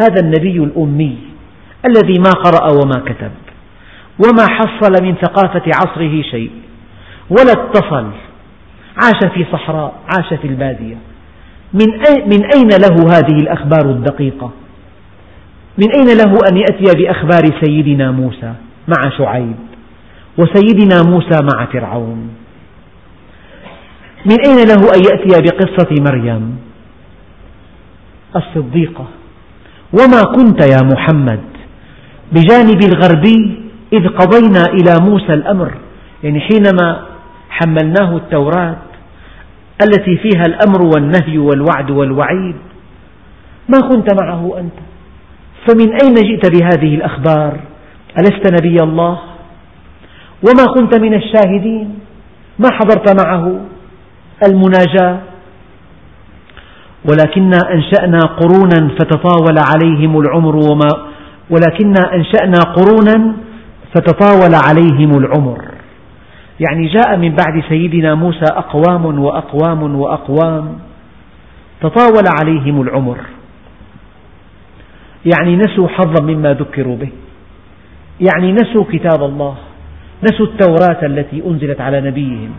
[0.00, 1.18] هذا النبي الأمي
[1.86, 3.30] الذي ما قرأ وما كتب
[4.18, 6.50] وما حصل من ثقافة عصره شيء
[7.30, 8.10] ولا اتصل
[8.96, 10.96] عاش في صحراء عاش في البادية.
[11.72, 14.50] من أين له هذه الأخبار الدقيقة؟
[15.78, 18.52] من أين له أن يأتي بأخبار سيدنا موسى
[18.88, 19.56] مع شعيب
[20.38, 22.28] وسيدنا موسى مع فرعون؟
[24.26, 26.58] من أين له أن يأتي بقصة مريم؟
[28.36, 29.06] الصديقة.
[29.92, 31.40] وما كنت يا محمد
[32.32, 33.60] بجانب الغربي
[33.92, 35.74] إذ قضينا إلى موسى الأمر
[36.22, 37.06] يعني حينما
[37.50, 38.76] حملناه التوراة
[39.82, 42.56] التي فيها الأمر والنهي والوعد والوعيد.
[43.68, 44.78] ما كنت معه أنت؟
[45.66, 47.60] فمن أين جئت بهذه الأخبار؟
[48.18, 49.18] ألست نبي الله؟
[50.48, 51.98] وما كنت من الشاهدين؟
[52.58, 53.60] ما حضرت معه؟
[54.46, 55.18] المناجاة؟
[57.10, 60.88] ولكنا أنشأنا قرونا فتطاول عليهم العمر وما
[61.50, 63.36] ولكنا أنشأنا قرونا
[63.94, 65.77] فتطاول عليهم العمر.
[66.60, 70.78] يعني جاء من بعد سيدنا موسى أقوام وأقوام وأقوام
[71.80, 73.18] تطاول عليهم العمر.
[75.34, 77.08] يعني نسوا حظا مما ذكروا به.
[78.20, 79.54] يعني نسوا كتاب الله.
[80.24, 82.50] نسوا التوراة التي أنزلت على نبيهم.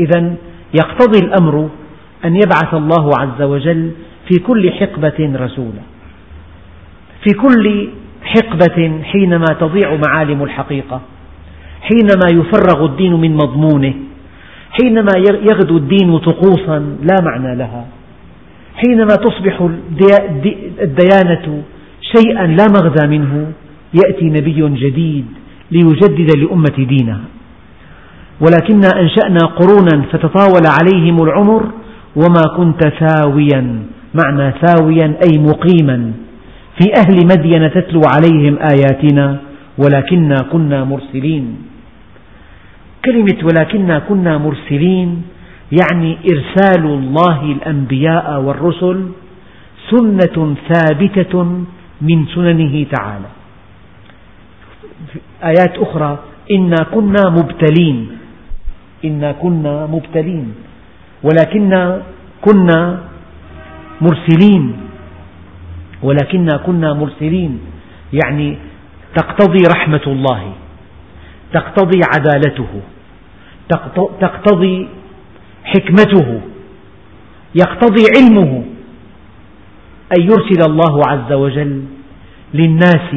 [0.00, 0.34] إذا
[0.74, 1.68] يقتضي الأمر
[2.24, 3.90] أن يبعث الله عز وجل
[4.28, 5.82] في كل حقبة رسولا.
[7.24, 7.88] في كل
[8.22, 11.00] حقبة حينما تضيع معالم الحقيقة.
[11.82, 13.94] حينما يفرغ الدين من مضمونه
[14.82, 15.12] حينما
[15.50, 17.86] يغدو الدين طقوسا لا معنى لها.
[18.76, 19.68] حينما تصبح
[20.80, 21.62] الديانة
[22.16, 23.52] شيئا لا مغزى منه
[23.94, 25.26] يأتي نبي جديد
[25.70, 27.20] ليجدد للأمة دينها.
[28.40, 31.62] ولكنا أنشأنا قرونا فتطاول عليهم العمر
[32.16, 33.82] وما كنت ثاويا.
[34.14, 36.12] معنى ثاويا أي مقيما.
[36.78, 39.36] في أهل مدين تتلو عليهم آياتنا
[39.78, 41.46] ولكنا كنا مرسلين.
[43.04, 45.22] كلمة ولكنا كنا مرسلين
[45.82, 48.98] يعني إرسال الله الأنبياء والرسل
[49.90, 50.36] سنة
[50.72, 51.34] ثابتة
[52.00, 53.30] من سننه تعالى.
[55.44, 56.18] آيات أخرى
[56.50, 57.98] إنا كنا مبتلين.
[59.04, 60.46] إنا كنا مبتلين.
[61.22, 62.02] ولكنا
[62.44, 62.80] كنا
[64.00, 64.64] مرسلين.
[66.02, 67.52] ولكنا كنا مرسلين.
[68.12, 68.48] يعني
[69.16, 70.52] تقتضي رحمة الله
[71.52, 72.72] تقتضي عدالته
[74.20, 74.88] تقتضي
[75.64, 76.40] حكمته
[77.54, 78.64] يقتضي علمه
[80.18, 81.84] أن يرسل الله عز وجل
[82.54, 83.10] للناس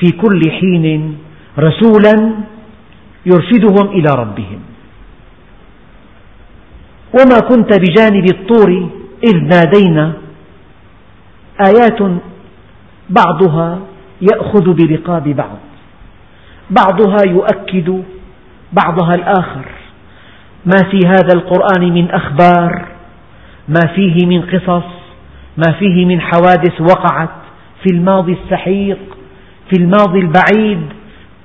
[0.00, 1.18] في كل حين
[1.58, 2.14] رسولا
[3.26, 4.60] يرشدهم إلى ربهم.
[7.14, 8.70] وما كنت بجانب الطور
[9.24, 10.12] إذ نادينا
[11.60, 12.00] آيات
[13.10, 13.78] بعضها
[14.22, 15.58] يأخذ برقاب بعض.
[16.70, 18.02] بعضها يؤكد
[18.72, 19.64] بعضها الآخر.
[20.66, 22.88] ما في هذا القرآن من أخبار
[23.68, 24.84] ما فيه من قصص
[25.56, 27.30] ما فيه من حوادث وقعت
[27.82, 28.98] في الماضي السحيق
[29.70, 30.80] في الماضي البعيد.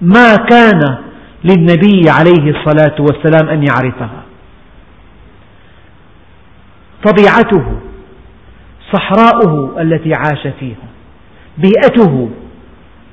[0.02, 0.98] ما كان
[1.44, 4.24] للنبي عليه الصلاة والسلام أن يعرفها.
[7.06, 7.80] طبيعته
[8.94, 10.88] صحراؤه التي عاش فيها
[11.58, 12.30] بيئته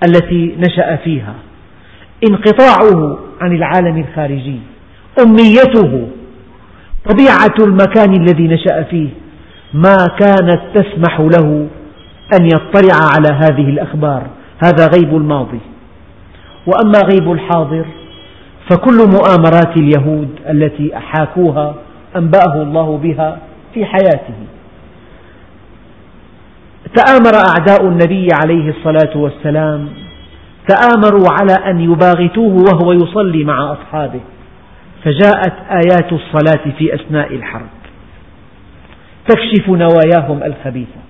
[0.09, 1.35] التي نشأ فيها.
[2.31, 4.61] انقطاعه عن العالم الخارجي.
[5.21, 6.09] أميته
[7.11, 9.09] طبيعة المكان الذي نشأ فيه.
[9.75, 11.67] ما كانت تسمح له
[12.41, 14.23] أن يطلع على هذه الأخبار.
[14.65, 15.61] هذا غيب الماضي.
[16.67, 17.85] وأما غيب الحاضر
[18.71, 21.75] فكل مؤامرات اليهود التي حاكوها
[22.17, 23.39] أنبأه الله بها
[23.75, 24.35] في حياته.
[26.95, 29.89] تآمر أعداء النبي عليه الصلاة والسلام
[30.69, 34.21] تآمروا على أن يباغتوه وهو يصلي مع أصحابه
[35.05, 37.69] فجاءت آيات الصلاة في أثناء الحرب.
[39.29, 41.01] تكشف نواياهم الخبيثة.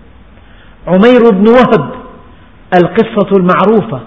[0.87, 1.90] عمير بن وهب
[2.83, 4.01] القصة المعروفة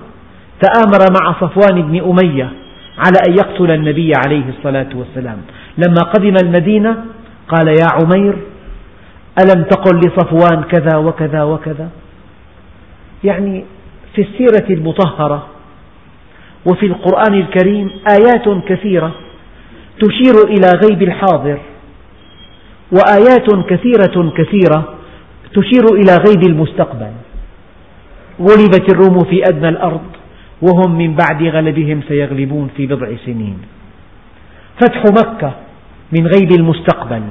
[0.61, 2.49] تآمر مع صفوان بن أمية
[2.97, 5.37] على أن يقتل النبي عليه الصلاة والسلام.
[5.77, 6.97] لما قدم المدينة
[7.47, 8.37] قال يا عمير
[9.39, 11.89] ألم تقل لصفوان كذا وكذا وكذا؟
[13.23, 13.65] يعني
[14.15, 15.47] في السيرة المطهرة
[16.65, 19.11] وفي القرآن الكريم آيات كثيرة
[20.01, 21.57] تشير إلى غيب الحاضر
[22.91, 24.95] وآيات كثيرة كثيرة
[25.53, 27.11] تشير إلى غيب المستقبل.
[28.41, 30.05] غلبت الروم في أدنى الأرض
[30.61, 33.57] وهم من بعد غلبهم سيغلبون في بضع سنين.
[34.81, 35.53] فتح مكة
[36.11, 37.21] من غيب المستقبل.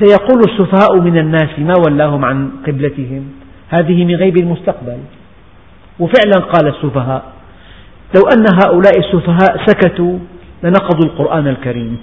[0.00, 3.32] سيقول السفهاء من الناس ما ولاهم عن قبلتهم.
[3.68, 4.98] هذه من غيب المستقبل.
[6.00, 7.22] وفعلا قال السفهاء
[8.16, 10.18] لو أن هؤلاء السفهاء سكتوا
[10.62, 11.98] لنقضوا القرآن الكريم.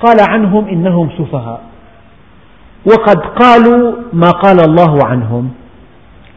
[0.00, 1.62] قال عنهم إنهم سفهاء.
[2.86, 5.50] وقد قالوا ما قال الله عنهم.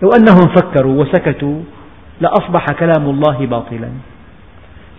[0.02, 1.60] لو أنهم فكروا وسكتوا
[2.22, 3.90] لأصبح كلام الله باطلا.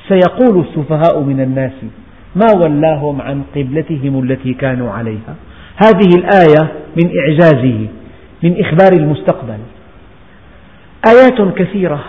[0.08, 2.05] سيقول السفهاء من الناس
[2.36, 5.34] ما ولاهم عن قبلتهم التي كانوا عليها.
[5.76, 7.86] هذه الآية من إعجازه
[8.42, 9.58] من إخبار المستقبل.
[11.08, 12.04] آيات كثيرة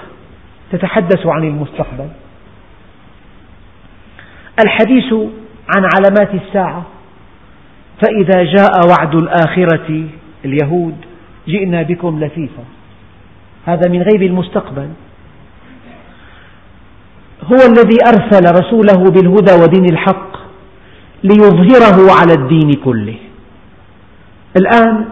[0.72, 2.08] تتحدث عن المستقبل.
[4.66, 5.14] الحديث
[5.76, 6.86] عن علامات الساعة.
[8.02, 10.04] فإذا جاء وعد الآخرة
[10.46, 10.96] اليهود
[11.48, 12.64] جئنا بكم لفيفا
[13.66, 14.90] هذا من غيب المستقبل.
[17.52, 20.38] هو الذي أرسل رسوله بالهدى ودين الحق
[21.24, 23.16] ليظهره على الدين كله.
[24.58, 25.06] الآن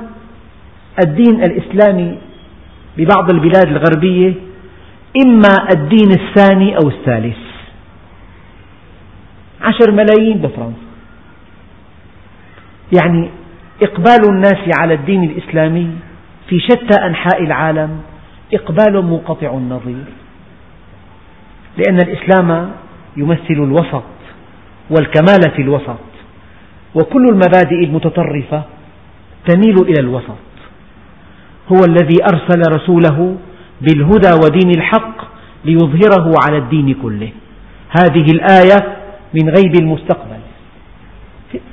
[1.03, 2.17] الدين الإسلامي
[2.97, 4.33] ببعض البلاد الغربية
[5.25, 7.37] إما الدين الثاني أو الثالث.
[9.61, 10.85] عشر ملايين بفرنسا.
[13.01, 13.29] يعني
[13.81, 15.89] إقبال الناس على الدين الإسلامي
[16.49, 17.99] في شتى أنحاء العالم
[18.53, 20.05] إقبال منقطع النظير.
[21.77, 22.71] لأن الإسلام
[23.17, 24.03] يمثل الوسط
[24.89, 25.99] والكمال في الوسط
[26.95, 28.63] وكل المبادئ المتطرفة
[29.47, 30.45] تميل إلى الوسط.
[31.71, 33.35] هو الذي أرسل رسوله
[33.81, 35.17] بالهدى ودين الحق
[35.65, 37.29] ليظهره على الدين كله.
[37.89, 38.97] هذه الآية
[39.33, 40.39] من غيب المستقبل.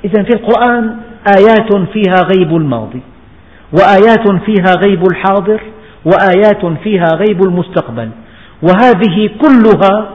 [0.05, 0.97] إذا في القرآن
[1.39, 3.01] آيات فيها غيب الماضي
[3.73, 5.61] وآيات فيها غيب الحاضر
[6.05, 8.11] وآيات فيها غيب المستقبل.
[8.63, 10.11] وهذه كلها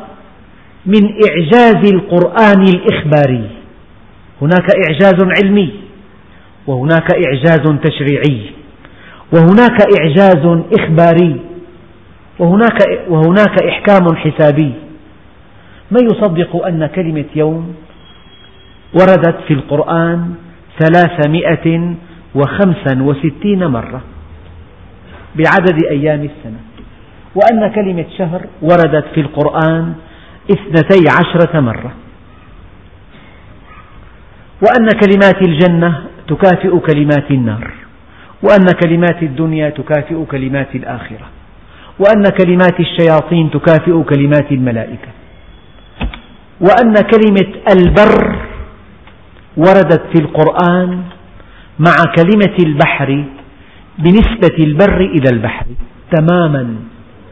[0.85, 3.49] من إعجاز القرآن الإخباري.
[4.41, 5.69] هناك إعجاز علمي
[6.67, 8.41] وهناك إعجاز تشريعي
[9.33, 11.35] وهناك إعجاز إخباري
[12.39, 12.79] وهناك,
[13.09, 14.71] وهناك إحكام حسابي.
[15.91, 17.75] من يصدق أن كلمة يوم
[18.93, 20.33] وردت في القرآن
[20.79, 21.95] ثلاثمئة
[22.35, 24.01] وخمسا وستين مرة
[25.35, 26.66] بعدد أيام السنة.
[27.37, 29.93] وأن كلمة شهر وردت في القرآن
[30.51, 31.91] اثنتي عشرة مرة.
[34.61, 35.91] وأن كلمات الجنة
[36.27, 37.71] تكافئ كلمات النار.
[38.43, 41.27] وأن كلمات الدنيا تكافئ كلمات الآخرة.
[41.99, 45.11] وأن كلمات الشياطين تكافئ كلمات الملائكة.
[46.61, 48.35] وأن كلمة البر
[49.57, 50.89] وردت في القرآن
[51.79, 53.23] مع كلمة البحر
[53.99, 55.65] بنسبة البر إلى البحر
[56.11, 56.75] تماما.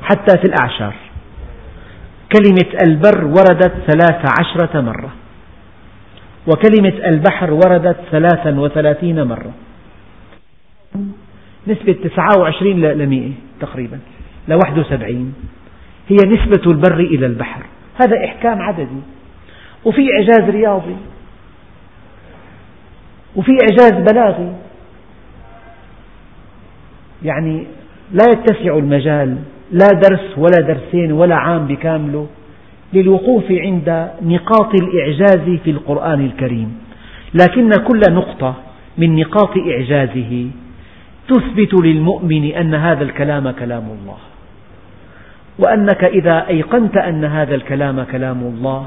[0.09, 0.95] حتى في الأعشار.
[2.31, 5.13] كلمة البر وردت ثلاث عشرة مرة.
[6.47, 9.53] وكلمة البحر وردت ثلاثا وثلاثين مرة.
[11.67, 13.99] نسبة تسعة وعشرين لمئة تقريبا.
[14.47, 15.33] لواحد وسبعين
[16.07, 17.65] هي نسبة البر إلى البحر.
[18.01, 19.01] هذا إحكام عددي.
[19.85, 20.95] وفي إعجاز رياضي.
[23.35, 24.55] وفي إعجاز بلاغي.
[27.23, 27.67] يعني
[28.11, 29.37] لا يتسع المجال
[29.75, 32.27] لا درس ولا درسين ولا عام بكامله
[32.93, 36.69] للوقوف عند نقاط الإعجاز في القرآن الكريم.
[37.33, 38.53] لكن كل نقطة
[38.97, 40.47] من نقاط إعجازه
[41.27, 44.17] تثبت للمؤمن أن هذا الكلام كلام الله.
[45.59, 48.85] وأنك إذا أيقنت أن هذا الكلام كلام الله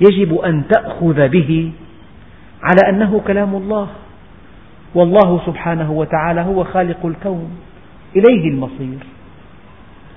[0.00, 1.70] يجب أن تأخذ به
[2.62, 3.88] على أنه كلام الله.
[4.94, 7.50] والله سبحانه وتعالى هو خالق الكون
[8.16, 9.13] إليه المصير.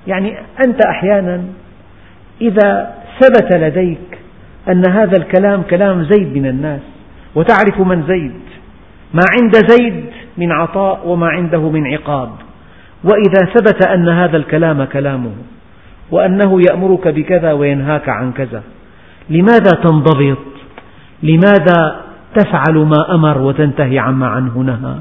[0.08, 1.42] يعني أنت أحيانا
[2.42, 4.20] إذا ثبت لديك
[4.70, 6.82] أن هذا الكلام كلام زيد من الناس
[7.36, 8.42] وتعرف من زيد
[9.14, 10.06] ما عند زيد
[10.38, 12.30] من عطاء وما عنده من عقاب
[13.04, 15.32] وإذا ثبت أن هذا الكلام كلامه
[16.12, 18.64] وأنه يأمرك بكذا وينهاك عن كذا
[19.30, 20.38] لماذا تنضبط؟
[21.24, 22.02] لماذا
[22.36, 24.96] تفعل ما أمر وتنتهي عما عنه نهى؟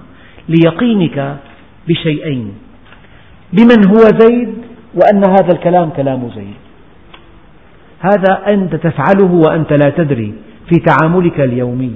[0.49, 1.37] ليقينك
[1.89, 2.55] بشيئين
[3.53, 4.55] بمن هو زيد
[4.97, 6.57] وأن هذا الكلام كلام زيد
[8.01, 10.35] هذا أنت تفعله وأنت لا تدري
[10.69, 11.95] في تعاملك اليومي.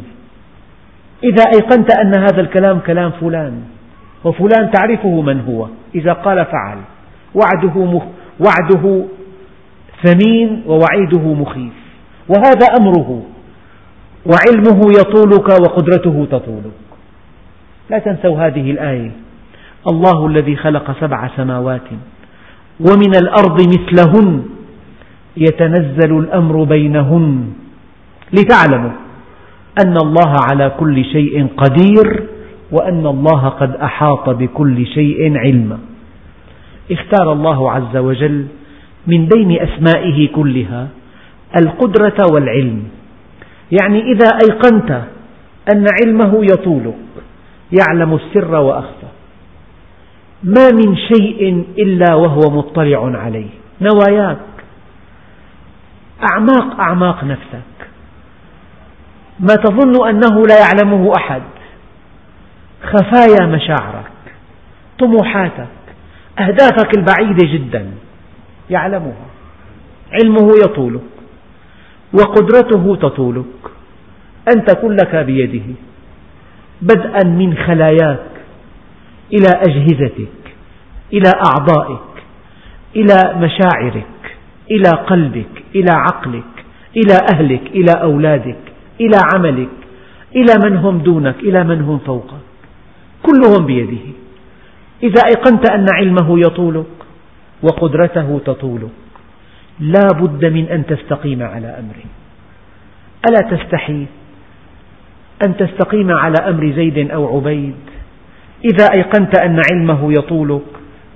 [1.25, 3.63] إذا أيقنت أن هذا الكلام كلام فلان
[4.25, 6.79] وفلان تعرفه من هو؟ إذا قال فعل.
[7.35, 8.01] وعده,
[8.41, 9.05] وعده
[10.05, 11.73] ثمين ووعيده مخيف.
[12.29, 13.23] وهذا أمره.
[14.27, 16.81] وعلمه يطولك وقدرته تطولك.
[17.91, 19.11] لا تنسوا هذه الآية.
[19.91, 21.89] الله الذي خلق سبع سماوات
[22.81, 24.43] ومن الأرض مثلهن
[25.37, 27.53] يتنزل الأمر بينهن.
[28.33, 28.91] لتعلموا
[29.85, 32.27] أن الله على كل شيء قدير
[32.73, 35.79] وأن الله قد أحاط بكل شيء علما.
[36.91, 38.47] اختار الله عز وجل
[39.07, 40.89] من بين أسمائه كلها
[41.63, 42.83] القدرة والعلم.
[43.81, 44.91] يعني إذا أيقنت
[45.75, 46.95] أن علمه يطولك
[47.73, 49.00] يعلم السر وأخفى
[50.43, 53.49] ما من شيء إلا وهو مطلع عليه.
[53.81, 54.39] نواياك.
[56.33, 57.89] أعماق أعماق نفسك.
[59.41, 61.43] ما تظن أنه لا يعلمه أحد.
[62.83, 64.13] خفايا مشاعرك.
[64.99, 65.69] طموحاتك.
[66.39, 67.91] أهدافك البعيدة جدا.
[68.71, 69.27] يعلمها.
[70.13, 71.01] علمه يطولك.
[72.13, 73.45] وقدرته تطولك.
[74.57, 75.75] أنت كلك بيده.
[76.83, 78.30] بدءا من خلاياك.
[79.33, 80.41] إلى أجهزتك
[81.13, 82.11] إلى أعضائك
[82.97, 84.37] إلى مشاعرك
[84.71, 86.65] إلى قلبك إلى عقلك
[86.97, 88.59] إلى أهلك إلى أولادك
[89.01, 89.69] إلى عملك
[90.37, 92.41] إلى من هم دونك إلى من هم فوقك.
[93.23, 94.07] كلهم بيده.
[95.03, 96.87] إذا أيقنت أن علمه يطولك
[97.63, 98.91] وقدرته تطولك
[99.81, 102.11] لا بد من أن تستقيم على أمره.
[103.29, 104.07] ألا تستحي
[105.47, 107.90] أن تستقيم على أمر زيد أو عبيد؟
[108.65, 110.63] إذا أيقنت أن علمه يطولك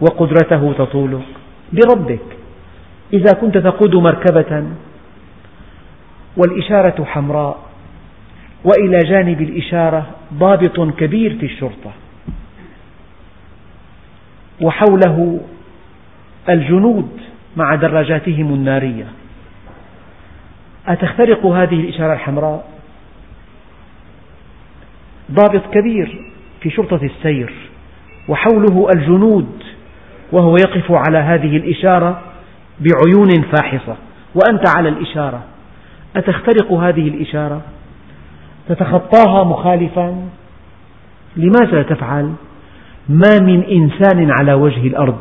[0.00, 1.26] وقدرته تطولك
[1.72, 2.36] بربك
[3.12, 4.64] إذا كنت تقود مركبة
[6.36, 7.58] والإشارة حمراء
[8.64, 11.92] وإلى جانب الإشارة ضابط كبير في الشرطة
[14.62, 15.40] وحوله
[16.48, 17.08] الجنود
[17.56, 19.06] مع دراجاتهم النارية
[20.86, 22.68] أتخترق هذه الإشارة الحمراء؟
[25.32, 26.33] ضابط كبير
[26.64, 27.52] في شرطة السير
[28.28, 29.62] وحوله الجنود
[30.32, 32.20] وهو يقف على هذه الإشارة
[32.80, 33.96] بعيون فاحصة.
[34.34, 35.42] وأنت على الإشارة.
[36.16, 37.60] أتخترق هذه الإشارة؟
[38.68, 40.28] تتخطاها مخالفا؟
[41.36, 42.32] لماذا تفعل؟
[43.08, 45.18] ما من إنسان على وجه الأرض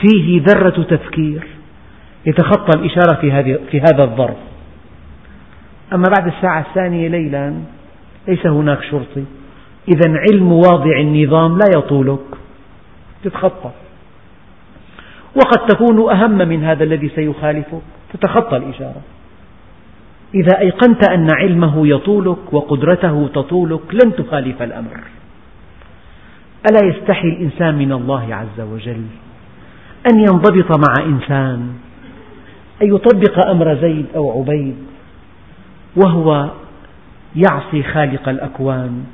[0.00, 1.46] فيه ذرة تفكير
[2.26, 4.36] يتخطى الإشارة في, في هذا الظرف.
[5.92, 7.54] أما بعد الساعة الثانية ليلا
[8.28, 9.24] ليس هناك شرطي.
[9.88, 12.26] إذا علم واضع النظام لا يطولك.
[13.24, 13.70] تتخطى.
[15.36, 17.82] وقد تكون أهم من هذا الذي سيخالفك.
[18.12, 19.00] تتخطى الإشارة.
[20.34, 25.00] إذا أيقنت أن علمه يطولك وقدرته تطولك لن تخالف الأمر.
[26.70, 29.04] ألا يستحي الإنسان من الله عز وجل
[30.12, 31.74] أن ينضبط مع إنسان
[32.82, 34.76] أن يطبق أمر زيد أو عبيد
[35.96, 36.50] وهو
[37.36, 39.04] يعصي خالق الأكوان.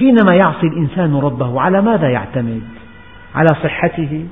[0.00, 2.62] حينما يعصي الإنسان ربه على ماذا يعتمد؟
[3.34, 4.26] على صحته؟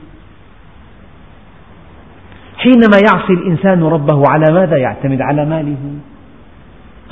[2.57, 5.99] حينما يعصي الإنسان ربه على ماذا يعتمد؟ على ماله؟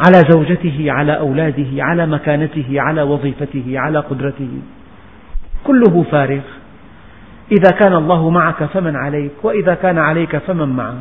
[0.07, 4.51] على زوجته، على أولاده، على مكانته، على وظيفته، على قدرته،
[5.65, 6.43] كله فارغ،
[7.53, 10.95] إذا كان الله معك فمن عليك، وإذا كان عليك فمن معك،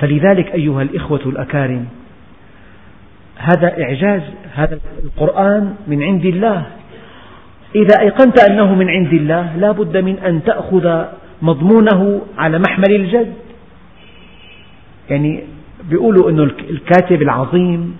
[0.00, 1.86] فلذلك أيها الإخوة الأكارم
[3.36, 4.22] هذا إعجاز
[4.54, 6.66] هذا القرآن من عند الله.
[7.74, 11.04] إذا أيقنت أنه من عند الله لا بد من أن تأخذ
[11.42, 13.32] مضمونه على محمل الجد.
[15.10, 15.44] يعني
[15.90, 17.96] بيقولوا أن الكاتب العظيم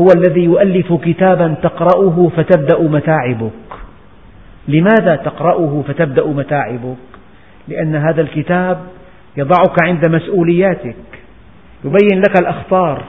[0.00, 3.52] هو الذي يؤلف كتابا تقرأه فتبدأ متاعبك.
[4.68, 6.96] لماذا تقرأه فتبدأ متاعبك؟
[7.68, 8.80] لأن هذا الكتاب
[9.36, 10.96] يضعك عند مسؤولياتك.
[11.84, 13.04] يبين لك الأخطار.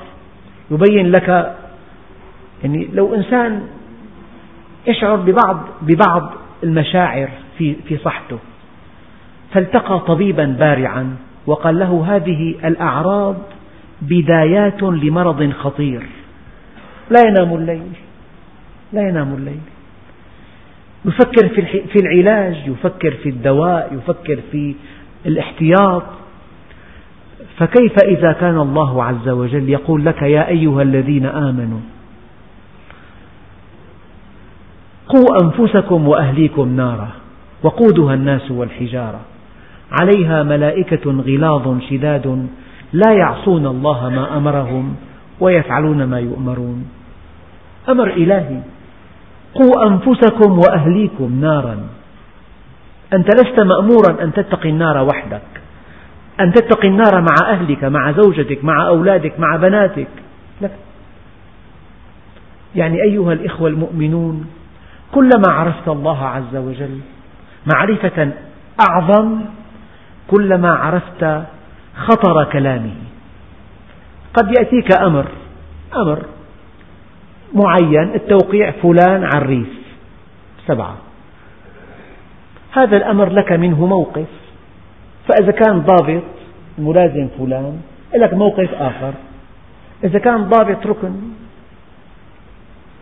[0.72, 1.55] يبين لك
[2.63, 3.61] يعني لو إنسان
[4.88, 8.39] يشعر ببعض ببعض المشاعر في في صحته
[9.53, 13.36] فالتقى طبيبا بارعا وقال له هذه الأعراض
[14.01, 16.05] بدايات لمرض خطير.
[17.09, 17.91] لا ينام الليل
[18.93, 19.59] لا ينام الليل.
[21.05, 21.49] يفكر
[21.93, 24.76] في العلاج يفكر في الدواء يفكر في
[25.26, 26.03] الاحتياط.
[27.58, 31.80] فكيف إذا كان الله عز وجل يقول لك يا أيها الذين آمنوا
[35.08, 37.10] قوا أنفسكم وأهليكم نارا
[37.64, 39.20] وقودها الناس والحجارة
[39.91, 42.48] عليها ملائكة غلاظ شداد
[42.93, 44.96] لا يعصون الله ما أمرهم
[45.39, 46.86] ويفعلون ما يؤمرون.
[47.89, 48.60] أمر إلهي
[49.54, 51.78] قوا أنفسكم وأهليكم نارا.
[53.14, 55.41] أنت لست مأمورا أن تتقي النار وحدك.
[56.40, 60.08] أن تتقي النار مع أهلك مع زوجتك مع أولادك مع بناتك.
[60.62, 60.70] لا.
[62.76, 64.46] يعني أيها الإخوة المؤمنون
[65.12, 67.00] كلما عرفت الله عز وجل
[67.74, 68.32] معرفة
[68.90, 69.42] أعظم
[70.28, 71.44] كلما عرفت
[71.96, 72.96] خطر كلامه.
[74.34, 75.26] قد يأتيك أمر
[75.96, 76.26] أمر
[77.54, 79.68] معين التوقيع فلان عريف
[80.68, 80.98] سبعة.
[82.72, 84.45] هذا الأمر لك منه موقف.
[85.28, 86.24] فإذا كان ضابط
[86.78, 87.78] ملازم فلان
[88.16, 89.14] لك موقف آخر.
[90.04, 91.14] إذا كان ضابط ركن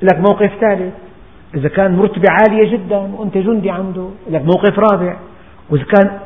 [0.02, 0.94] لك موقف ثالث.
[1.56, 5.18] إذا كان مرتبة عالية جدا وأنت جندي عنده لك موقف رابع.
[5.70, 6.20] وإذا كان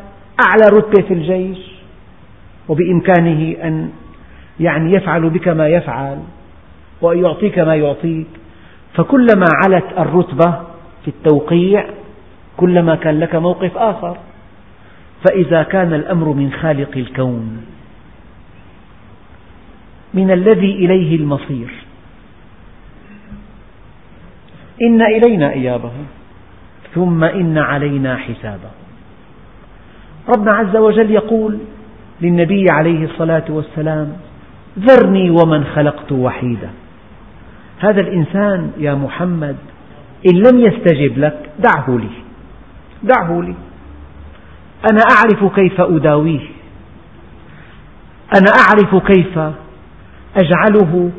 [0.47, 1.57] أعلى رتبة في الجيش
[2.69, 3.89] وبإمكانه أن
[4.59, 6.17] يعني يفعل بك ما يفعل
[7.01, 8.27] وأن يعطيك ما يعطيك.
[8.93, 10.51] فكلما علت الرتبة
[11.03, 11.85] في التوقيع
[12.57, 14.17] كلما كان لك موقف آخر.
[15.25, 17.65] فإذا كان الأمر من خالق الكون
[20.13, 21.73] من الذي إليه المصير.
[24.81, 26.05] إن إلينا إيابهم
[26.95, 28.77] ثم إن علينا حسابهم
[30.29, 31.59] ربنا عز وجل يقول
[32.21, 34.13] للنبي عليه الصلاة والسلام
[34.79, 36.69] ذرني ومن خلقت وحيدا.
[37.79, 39.55] هذا الإنسان يا محمد
[40.29, 42.09] إن لم يستجب لك دعه لي.
[43.03, 43.55] دعه لي.
[44.91, 46.47] أنا أعرف كيف أداويه.
[48.35, 49.39] أنا أعرف كيف
[50.37, 51.11] أجعله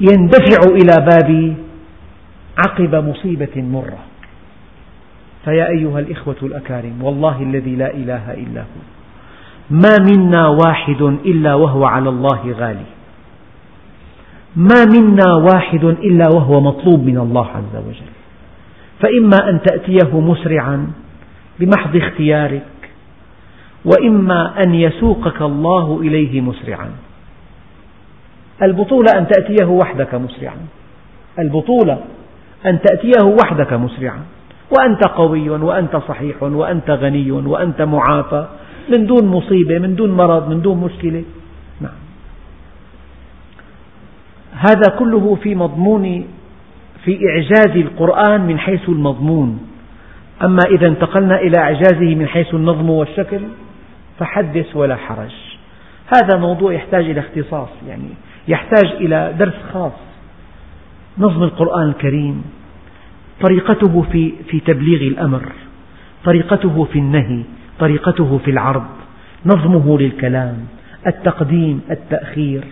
[0.00, 1.54] يندفع إلى بابي
[2.58, 3.98] عقب مصيبة مرة.
[5.44, 8.82] فيا أيها الإخوة الأكارم والله الذي لا إله إلا هو.
[9.70, 12.86] ما منا واحد إلا وهو على الله غالي.
[14.56, 18.12] ما منا واحد إلا وهو مطلوب من الله عز وجل.
[19.00, 20.86] فإما أن تأتيه مسرعا
[21.60, 22.90] بمحض اختيارك
[23.84, 26.90] وإما أن يسوقك الله إليه مسرعا.
[28.62, 30.56] البطولة أن تأتيه وحدك مسرعا.
[31.38, 31.98] البطولة
[32.66, 34.20] أن تأتيه وحدك مسرعا.
[34.78, 38.46] وأنت قوي وأنت صحيح وأنت غني وأنت معافى.
[38.92, 41.24] من دون مصيبة من دون مرض من دون مشكلة.
[41.80, 41.98] نعم.
[44.52, 46.26] هذا كله في مضمون
[47.04, 49.67] في إعجاز القرآن من حيث المضمون.
[50.44, 53.40] أما إذا انتقلنا إلى إعجازه من حيث النظم والشكل
[54.18, 55.34] فحدث ولا حرج.
[56.16, 58.08] هذا موضوع يحتاج إلى اختصاص يعني
[58.48, 59.92] يحتاج إلى درس خاص.
[61.18, 62.44] نظم القرآن الكريم
[63.46, 65.52] طريقته في في تبليغ الأمر
[66.24, 67.42] طريقته في النهي
[67.78, 68.86] طريقته في العرض
[69.46, 70.66] نظمه للكلام
[71.06, 72.64] التقديم التأخير.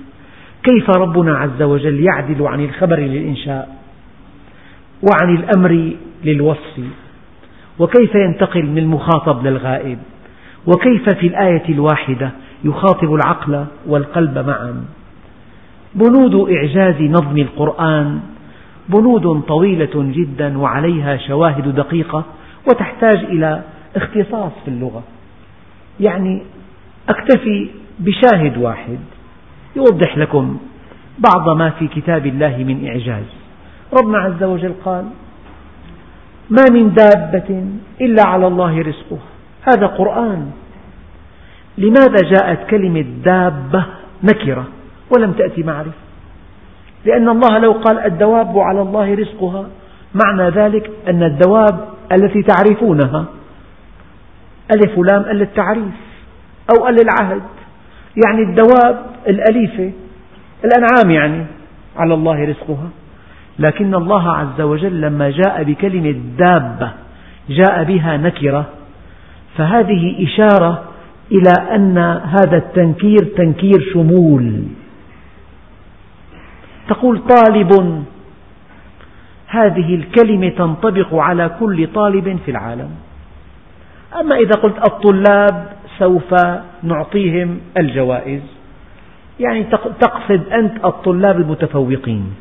[0.63, 3.77] كيف ربنا عز وجل يعدل عن الخبر للإنشاء؟
[5.03, 5.93] وعن الأمر
[6.25, 6.81] للوصف.
[7.79, 9.99] وكيف ينتقل من المخاطب للغائب؟
[10.67, 12.31] وكيف في الآية الواحدة
[12.65, 14.85] يخاطب العقل والقلب معا؟
[15.95, 18.21] بنود إعجاز نظم القرآن
[18.89, 22.25] بنود طويلة جدا وعليها شواهد دقيقة
[22.69, 23.63] وتحتاج إلى
[23.97, 25.03] اختصاص في اللغة.
[26.01, 26.43] يعني
[27.09, 28.99] أكتفي بشاهد واحد.
[29.77, 30.59] يوضح لكم
[31.19, 33.25] بعض ما في كتاب الله من إعجاز.
[34.03, 35.05] ربنا عز وجل قال
[36.51, 37.65] ما من دابة
[38.01, 39.27] إلا على الله رزقها
[39.63, 40.51] هذا قرآن.
[41.79, 43.85] لماذا جاءت كلمة دابة
[44.25, 44.65] نكرة
[45.17, 46.07] ولم تأتي معرفة؟
[47.05, 49.67] لأن الله لو قال الدواب على الله رزقها
[50.15, 53.25] معنى ذلك أن الدواب التي تعرفونها
[54.75, 55.95] ألف لام ال التعريف
[56.71, 57.43] أو ال العهد
[58.27, 59.93] يعني الدواب الأليفة
[60.65, 61.47] الأنعام يعني
[61.97, 62.89] على الله رزقها.
[63.59, 66.91] لكن الله عز وجل لما جاء بكلمة دابة
[67.49, 68.67] جاء بها نكرة
[69.57, 70.83] فهذه إشارة
[71.33, 74.63] إلى أن هذا التنكير تنكير شمول.
[76.89, 78.05] تقول طالب
[79.47, 82.91] هذه الكلمة تنطبق على كل طالب في العالم.
[84.21, 86.35] أما إذا قلت الطلاب سوف
[86.83, 88.43] نعطيهم الجوائز
[89.41, 89.65] يعني
[90.01, 92.33] تقصد أنت الطلاب المتفوقين.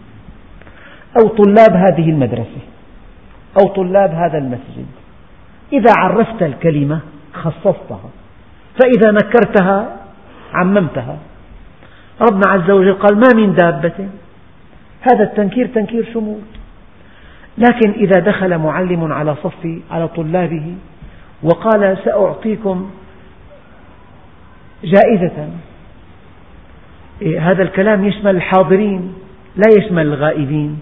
[1.22, 2.62] أو طلاب هذه المدرسة
[3.62, 4.86] أو طلاب هذا المسجد.
[5.74, 7.00] إذا عرفت الكلمة
[7.34, 8.10] خصصتها
[8.82, 9.96] فإذا نكرتها
[10.54, 11.18] عممتها.
[12.22, 14.10] ربنا عز وجل قال ما من دابة.
[15.02, 16.40] هذا التنكير تنكير شمول.
[17.58, 20.76] لكن إذا دخل معلم على صف على طلابه
[21.44, 22.90] وقال سأعطيكم
[24.84, 25.50] جائزة.
[27.22, 29.14] إيه، هذا الكلام يشمل الحاضرين
[29.56, 30.80] لا يشمل الغائبين.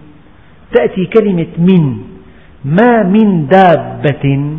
[0.77, 1.97] تأتي كلمة من.
[2.65, 4.57] ما من دابة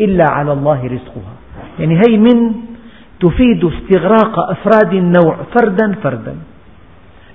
[0.00, 1.34] إلا على الله رزقها.
[1.78, 2.52] يعني هي من
[3.20, 6.36] تفيد استغراق أفراد النوع فردا فردا.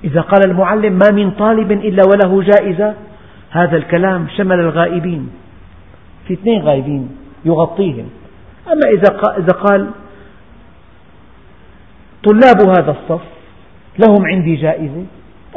[0.03, 2.93] إذا قال المعلم ما من طالب إلا وله جائزة
[3.49, 5.29] هذا الكلام شمل الغائبين.
[6.27, 7.09] في اثنين غائبين
[7.45, 8.05] يغطيهم.
[8.67, 8.89] أما
[9.37, 9.89] إذا قال
[12.23, 13.21] طلاب هذا الصف
[13.99, 15.05] لهم عندي جائزة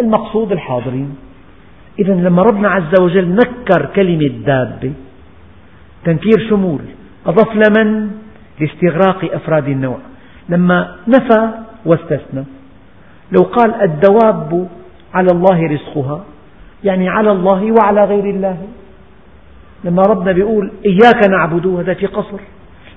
[0.00, 1.16] المقصود الحاضرين.
[1.98, 4.92] إذا لما ربنا عز وجل نكر كلمة دابة
[6.04, 6.80] تنكير شمول
[7.26, 8.10] أضاف لمن
[8.60, 9.98] لاستغراق أفراد النوع.
[10.48, 11.48] لما نفى
[11.84, 12.44] واستثنى.
[13.32, 14.68] لو قال الدواب
[15.14, 16.24] على الله رزقها
[16.84, 18.58] يعني على الله وعلى غير الله.
[19.84, 22.40] لما ربنا بيقول إياك نعبد هذا في قصر.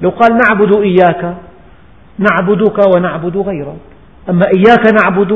[0.01, 1.35] لو قال نعبد إياك
[2.19, 3.81] نعبدك ونعبد غيرك.
[4.29, 5.31] أما إياك نعبد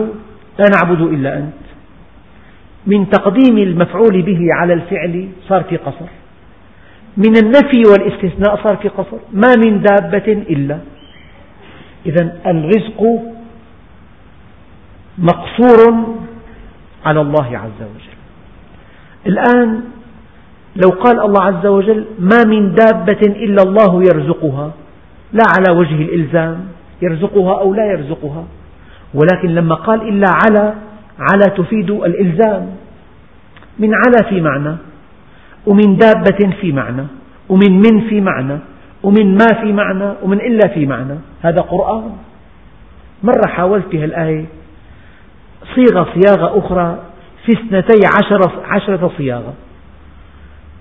[0.59, 1.62] لا نعبد إلا أنت.
[2.87, 6.05] من تقديم المفعول به على الفعل صار في قصر.
[7.17, 9.17] من النفي والاستثناء صار في قصر.
[9.33, 10.77] ما من دابة إلا.
[12.05, 13.03] إذا الرزق
[15.17, 16.05] مقصور
[17.05, 18.17] على الله عز وجل.
[19.27, 19.81] الآن
[20.75, 24.71] لو قال الله عز وجل ما من دابة إلا الله يرزقها
[25.33, 26.67] لا على وجه الإلزام
[27.01, 28.45] يرزقها أو لا يرزقها.
[29.13, 30.73] ولكن لما قال إلا على
[31.19, 32.75] على تفيد الإلزام.
[33.79, 34.75] من على في معنى
[35.67, 37.03] ومن دابة في معنى
[37.49, 38.57] ومن من في معنى
[39.03, 41.15] ومن ما في معنى ومن إلا في معنى.
[41.41, 42.11] هذا قرآن.
[43.23, 44.45] مرة حاولت في الآية
[45.75, 46.99] صيغة صياغة أخرى
[47.45, 49.53] في اثنتي عشرة, عشرة صياغة.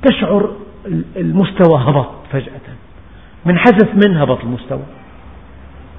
[0.03, 0.51] تشعر
[1.17, 2.61] المستوى هبط فجأة.
[3.45, 4.83] من حذف من هبط المستوى؟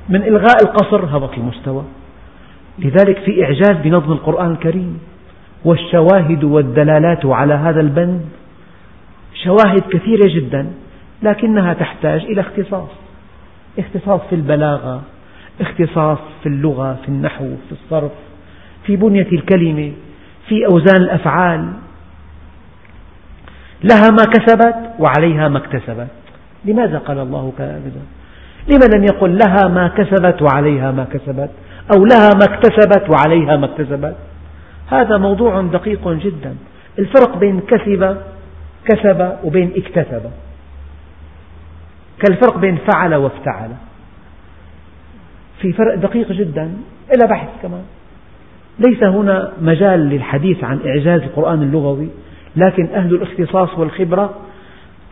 [0.09, 1.83] من إلغاء القصر هبط المستوى.
[2.79, 4.99] لذلك في إعجاز بنظم القرآن الكريم
[5.65, 8.25] والشواهد والدلالات على هذا البند
[9.43, 10.71] شواهد كثيرة جدا
[11.23, 12.89] لكنها تحتاج إلى اختصاص.
[13.79, 15.01] اختصاص في البلاغة
[15.61, 18.11] اختصاص في اللغة في النحو في الصرف
[18.85, 19.91] في بنية الكلمة
[20.47, 21.73] في أوزان الأفعال.
[23.83, 26.07] لها ما كسبت وعليها ما اكتسبت.
[26.65, 27.81] لماذا قال الله هكذا
[28.67, 31.49] لما لم يقل لها ما كسبت وعليها ما كسبت؟
[31.91, 34.15] أو لها ما اكتسبت وعليها ما اكتسبت.
[34.87, 36.55] هذا موضوع دقيق جدا.
[36.99, 38.17] الفرق بين كسب
[38.85, 40.31] كسب وبين اكتسب.
[42.19, 43.69] كالفرق بين فعل وافتعل.
[45.61, 46.73] في فرق دقيق جدا.
[47.15, 47.83] إلى بحث كمان.
[48.79, 52.09] ليس هنا مجال للحديث عن إعجاز القرآن اللغوي
[52.55, 54.33] لكن أهل الاختصاص والخبرة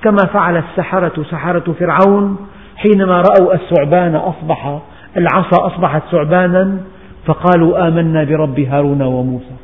[0.04, 2.38] كما فعل السحرة سحرة فرعون
[2.76, 4.80] حينما رأوا الثعبان أصبح
[5.18, 6.78] العصا أصبحت ثعبانا
[7.26, 9.58] فقالوا آمنا برب هارون وموسى.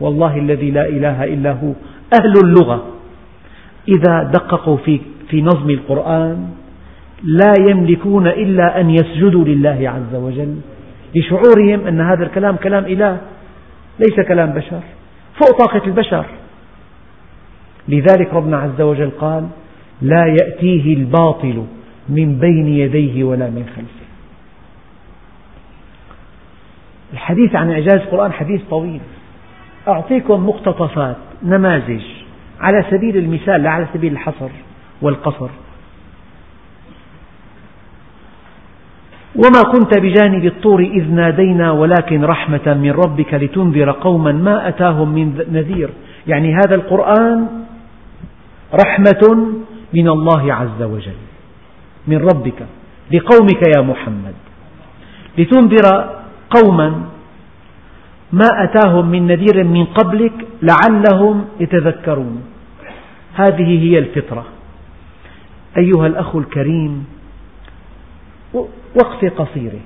[0.00, 1.72] والله الذي لا إله إلا هو
[2.20, 2.84] أهل اللغة.
[3.88, 6.50] إذا دققوا في في نظم القرآن
[7.22, 10.56] لا يملكون إلا أن يسجدوا لله عز وجل
[11.14, 13.20] لشعورهم أن هذا الكلام كلام إله
[14.00, 14.80] ليس كلام بشر
[15.40, 16.24] فوق طاقة البشر.
[17.88, 19.48] لذلك ربنا عز وجل قال
[20.02, 21.64] لا يأتيه الباطل
[22.08, 23.99] من بين يديه ولا من خلفه.
[27.12, 29.00] الحديث عن إعجاز القرآن حديث طويل.
[29.88, 32.02] أعطيكم مقتطفات نماذج
[32.60, 34.48] على سبيل المثال لا على سبيل الحصر
[35.02, 35.48] والقصر.
[39.36, 45.44] وما كنت بجانب الطور إذ نادينا ولكن رحمة من ربك لتنذر قوما ما أتاهم من
[45.52, 45.90] نذير.
[46.26, 47.46] يعني هذا القرآن
[48.84, 49.52] رحمة
[49.94, 51.20] من الله عز وجل.
[52.06, 52.66] من ربك.
[53.12, 54.34] لقومك يا محمد.
[55.38, 56.19] لتنذر
[56.50, 57.04] قوما
[58.32, 60.32] ما أتاهم من نذير من قبلك
[60.62, 62.42] لعلهم يتذكرون.
[63.34, 64.44] هذه هي الفطرة.
[65.78, 67.04] أيها الأخ الكريم
[68.94, 69.80] وقفة قصيرة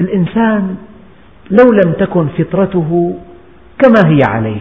[0.00, 0.76] الإنسان
[1.50, 3.18] لو لم تكن فطرته
[3.78, 4.60] كما هي عليه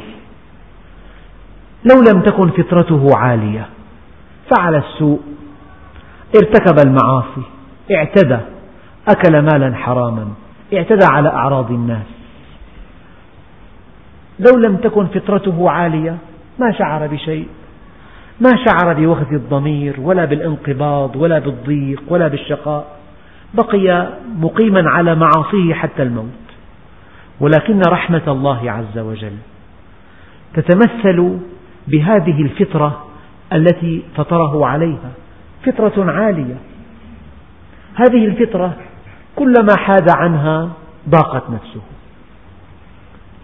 [1.92, 3.68] لو لم تكن فطرته عالية
[4.56, 5.22] فعل السوء
[6.36, 7.42] ارتكب المعاصي
[7.96, 8.38] اعتدى
[9.08, 10.28] أكل مالا حراما.
[10.74, 12.06] اعتدى على أعراض الناس.
[14.40, 16.18] لو لم تكن فطرته عالية
[16.60, 17.48] ما شعر بشيء.
[18.42, 22.98] ما شعر بوخز الضمير ولا بالانقباض ولا بالضيق ولا بالشقاء.
[23.54, 24.08] بقي
[24.40, 26.48] مقيما على معاصيه حتى الموت.
[27.40, 29.38] ولكن رحمة الله عز وجل
[30.54, 31.40] تتمثل
[31.88, 33.06] بهذه الفطرة
[33.54, 35.12] التي فطره عليها.
[35.66, 36.58] فطرة عالية.
[37.96, 38.74] هذه الفطرة
[39.38, 40.70] كلما حاد عنها
[41.10, 41.82] ضاقت نفسه.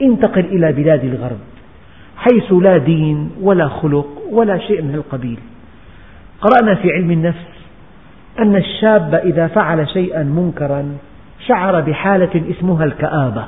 [0.01, 1.39] انتقل إلى بلاد الغرب
[2.17, 5.39] حيث لا دين ولا خلق ولا شيء من القبيل.
[6.41, 7.47] قرأنا في علم النفس
[8.39, 10.97] أن الشاب إذا فعل شيئا منكرا
[11.47, 13.45] شعر بحالة اسمها الكآبة.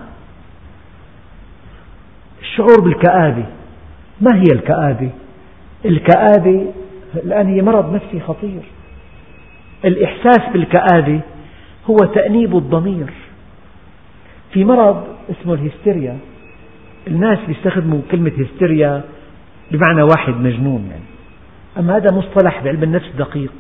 [2.42, 3.46] الشعور بالكآبة
[4.22, 5.10] ما هي الكآبة؟
[5.86, 6.72] الكآبة
[7.16, 8.62] الآن هي مرض نفسي خطير.
[9.86, 11.22] الإحساس بالكآبة
[11.90, 13.14] هو تأنيب الضمير.
[14.54, 16.18] في مرض اسمه الهستيريا
[17.08, 19.04] الناس بيستخدموا كلمة هستيريا
[19.72, 21.04] بمعنى واحد مجنون يعني.
[21.78, 23.52] أما هذا مصطلح بعلم النفس دقيق.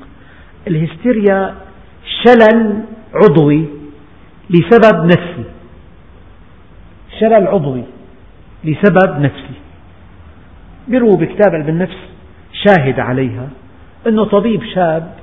[0.67, 1.55] الهستيريا
[2.26, 3.65] شلل عضوي
[4.49, 5.43] لسبب نفسي.
[7.19, 7.84] شلل عضوي
[8.63, 9.55] لسبب نفسي.
[10.88, 11.97] بيرووا بكتاب علم النفس
[12.53, 13.49] شاهد عليها
[14.07, 15.13] أنه طبيب شاب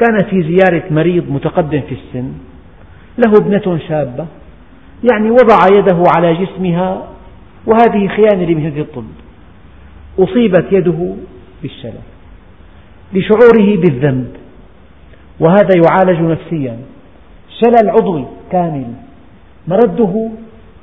[0.00, 2.32] كان في زيارة مريض متقدم في السن.
[3.18, 4.26] له ابنة شابة.
[5.12, 7.08] يعني وضع يده على جسمها
[7.66, 9.04] وهذه خيانة لمهنة الطب.
[10.18, 11.14] أصيبت يده
[11.62, 12.04] بالشلل
[13.12, 14.32] لشعوره بالذنب.
[15.40, 16.78] وهذا يعالج نفسيا.
[17.60, 18.92] شلل عضوي كامل.
[19.68, 20.30] مرده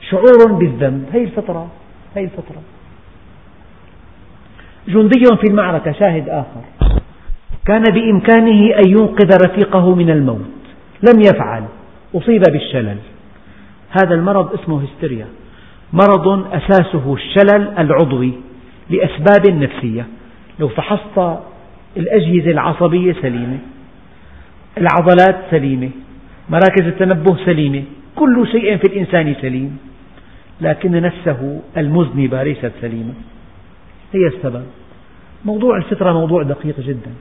[0.09, 1.05] شعور بالذنب.
[1.13, 1.67] هي الفطرة
[2.15, 2.61] هي الفطرة
[4.87, 6.61] جندي في المعركة شاهد آخر.
[7.65, 10.45] كان بإمكانه أن ينقذ رفيقه من الموت.
[11.13, 11.63] لم يفعل.
[12.15, 12.97] أصيب بالشلل.
[13.89, 15.27] هذا المرض اسمه هستيريا.
[15.93, 18.33] مرض أساسه الشلل العضوي
[18.89, 20.05] لأسباب نفسية.
[20.59, 21.39] لو فحصت
[21.97, 23.57] الأجهزة العصبية سليمة
[24.77, 25.89] العضلات سليمة
[26.49, 27.83] مراكز التنبه سليمة
[28.15, 29.77] كل شيء في الإنسان سليم
[30.61, 33.13] لكن نفسه المذنبة ليست سليمة.
[34.13, 34.63] هي السبب.
[35.45, 37.11] موضوع الفطرة موضوع دقيق جدا.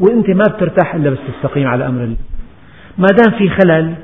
[0.00, 2.16] وأنت ما بترتاح إلا بس تستقيم على أمر الله.
[2.98, 3.94] ما دام في خلل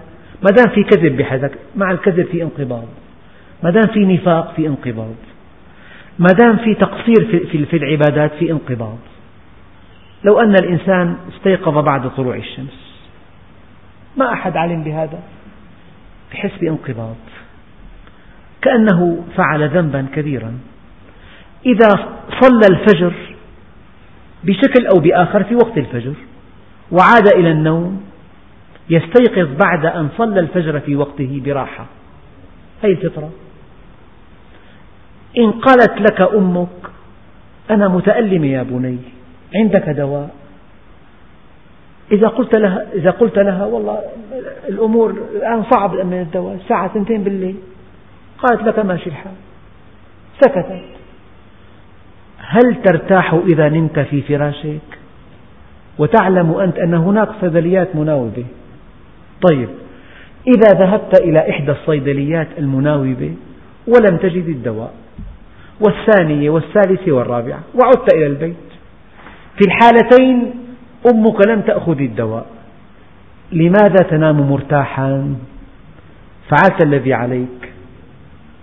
[0.43, 2.85] ما دام في كذب بحياتك مع الكذب في انقباض.
[3.63, 5.15] ما دام في نفاق في انقباض.
[6.19, 7.41] ما دام في تقصير
[7.71, 8.99] في العبادات في انقباض.
[10.25, 13.05] لو أن الإنسان استيقظ بعد طلوع الشمس.
[14.17, 15.19] ما أحد علم بهذا.
[16.33, 17.17] بحس بانقباض.
[18.63, 20.59] كأنه فعل ذنبا كبيرا.
[21.67, 21.89] إذا
[22.41, 23.13] صلى الفجر
[24.45, 26.15] بشكل أو بآخر في وقت الفجر
[26.93, 28.05] وعاد إلى النوم
[28.91, 31.87] يستيقظ بعد أن صلى الفجر في وقته براحة.
[32.83, 33.31] هذه الفطرة.
[35.39, 36.69] إن قالت لك أمك
[37.71, 38.99] أنا متألمة يا بني
[39.55, 40.31] عندك دواء.
[42.13, 44.01] إذا قلت لها إذا قلت لها والله
[44.69, 47.57] الأمور الآن صعب من الدواء الساعة اثنتين بالليل.
[48.39, 49.33] قالت لك ماشي الحال.
[50.41, 51.04] سكتت.
[52.49, 54.81] هل ترتاح إذا نمت في فراشك؟
[55.99, 58.45] وتعلم أنت أن هناك صيدليات مناوبة.
[59.51, 59.69] طيب
[60.47, 63.35] إذا ذهبت إلى إحدى الصيدليات المناوبة
[63.87, 64.95] ولم تجد الدواء
[65.81, 68.57] والثانية والثالثة والرابعة وعدت إلى البيت
[69.57, 70.51] في الحالتين
[71.13, 72.47] أمك لم تأخذ الدواء
[73.53, 75.35] لماذا تنام مرتاحا؟
[76.49, 77.73] فعلت الذي عليك.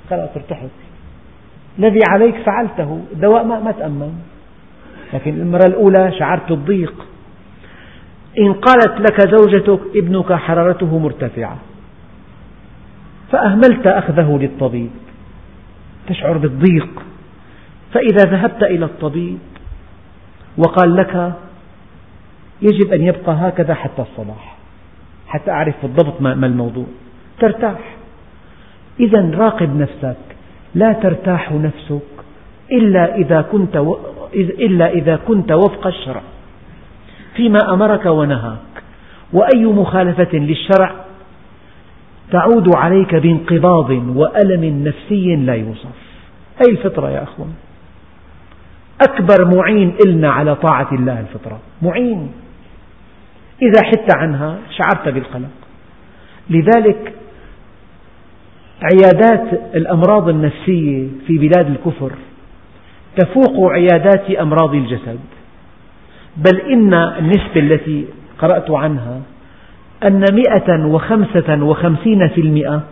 [0.10, 0.81] خلاص ارتحت
[1.80, 3.02] الذي عليك فعلته.
[3.12, 4.14] الدواء ما, ما تأمن.
[5.14, 7.06] لكن المرة الأولى شعرت بالضيق
[8.40, 11.58] إن قالت لك زوجتك ابنك حرارته مرتفعة
[13.32, 14.90] فأهملت أخذه للطبيب.
[16.08, 17.04] تشعر بالضيق.
[17.94, 19.40] فإذا ذهبت إلى الطبيب
[20.58, 21.34] وقال لك
[22.62, 24.56] يجب أن يبقى هكذا حتى الصباح
[25.28, 26.86] حتى أعرف بالضبط ما الموضوع.
[27.40, 27.96] ترتاح.
[29.00, 30.31] إذا راقب نفسك.
[30.76, 32.02] لا ترتاح نفسك
[32.72, 33.76] إلا إذا كنت.
[34.36, 36.22] إلا إذا كنت وفق الشرع.
[37.36, 38.84] فيما أمرك ونهاك.
[39.34, 40.92] وأي مخالفة للشرع
[42.32, 45.96] تعود عليك بانقباض وألم نفسي لا يوصف.
[46.56, 47.54] هذه الفطرة يا أخوان؟
[49.10, 51.60] أكبر معين إلنا على طاعة الله الفطرة.
[51.82, 52.32] معين.
[53.62, 55.50] إذا حدت عنها شعرت بالقلق.
[56.50, 57.14] لذلك
[58.82, 62.12] عيادات الأمراض النفسية في بلاد الكفر
[63.18, 65.20] تفوق عيادات أمراض الجسد.
[66.38, 68.06] بل إن النسبة التي
[68.40, 69.22] قرأت عنها
[70.04, 72.84] أن مئة وخمسة وخمسين في المئة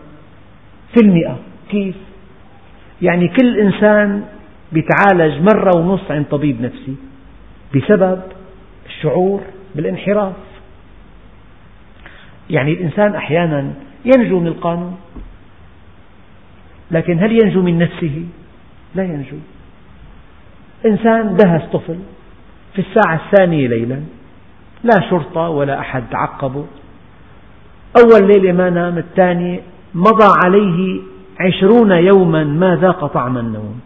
[0.94, 1.38] في المئة.
[1.70, 1.96] كيف؟
[3.02, 4.24] يعني كل إنسان
[4.74, 6.96] يتعالج مرة ونص عند طبيب نفسي
[7.76, 8.22] بسبب
[8.86, 9.42] الشعور
[9.76, 10.34] بالانحراف.
[12.50, 13.74] يعني الإنسان أحيانا
[14.06, 14.98] ينجو من القانون.
[16.92, 18.26] لكن هل ينجو من نفسه؟
[18.96, 19.38] لا ينجو.
[20.86, 22.00] إنسان دهس طفل
[22.74, 24.00] في الساعة الثانية ليلا
[24.84, 26.66] لا شرطة ولا أحد عقبه
[27.98, 29.60] أول ليلة ما نام الثاني
[29.94, 31.02] مضى عليه
[31.40, 33.80] عشرون يوما ما ذاق طعم النوم.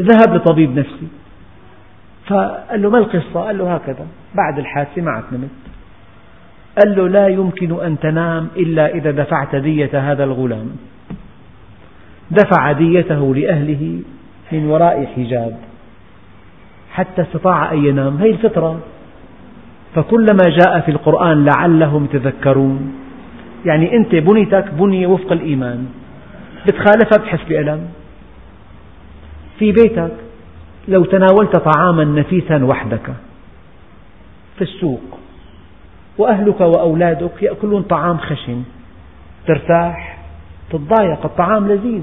[0.00, 1.08] ذهب لطبيب نفسي.
[2.26, 4.06] فقال له ما القصة؟ قال له هكذا.
[4.34, 5.48] بعد الحادثة ما عاد نمت.
[6.78, 10.76] قال له لا يمكن أن تنام إلا إذا دفعت دية هذا الغلام.
[12.30, 14.00] دفع ديته لأهله
[14.52, 15.56] من وراء حجاب
[16.92, 18.16] حتى استطاع أن ينام.
[18.16, 18.80] هذه الفطرة.
[19.94, 22.94] فكلما جاء في القرآن لعلهم يتذكرون.
[23.64, 25.86] يعني أنت بنيتك بنية وفق الإيمان.
[26.66, 27.88] بتخالفها بتحس بألم.
[29.58, 30.12] في بيتك
[30.88, 33.12] لو تناولت طعاما نفيسا وحدك
[34.56, 35.18] في السوق
[36.18, 38.62] وأهلك وأولادك يأكلون طعام خشن
[39.46, 40.17] ترتاح
[40.70, 42.02] تتضايق الطعام لذيذ.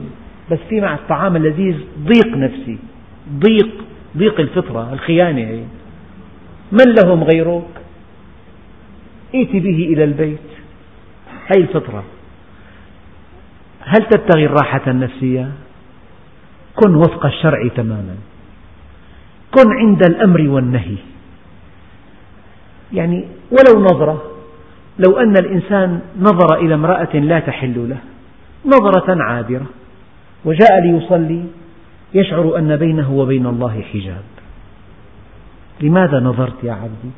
[0.51, 2.77] بس في مع الطعام اللذيذ ضيق نفسي.
[3.39, 3.83] ضيق
[4.17, 5.63] ضيق الفطرة الخيانة هي.
[6.71, 7.67] من لهم غيرك
[9.35, 10.39] ائت به إلى البيت.
[11.47, 12.03] هذه الفطرة.
[13.81, 15.51] هل تبتغي الراحة النفسية؟
[16.75, 18.15] كن وفق الشرع تماما.
[19.51, 20.97] كن عند الأمر والنهي.
[22.93, 24.31] يعني ولو نظرة
[24.99, 27.97] لو أن الإنسان نظر إلى امرأة لا تحل له
[28.65, 29.65] نظرة عابرة.
[30.45, 31.43] وجاء ليصلي
[32.13, 34.23] يشعر أن بينه وبين الله حجاب.
[35.81, 37.11] لماذا نظرت يا عبدي؟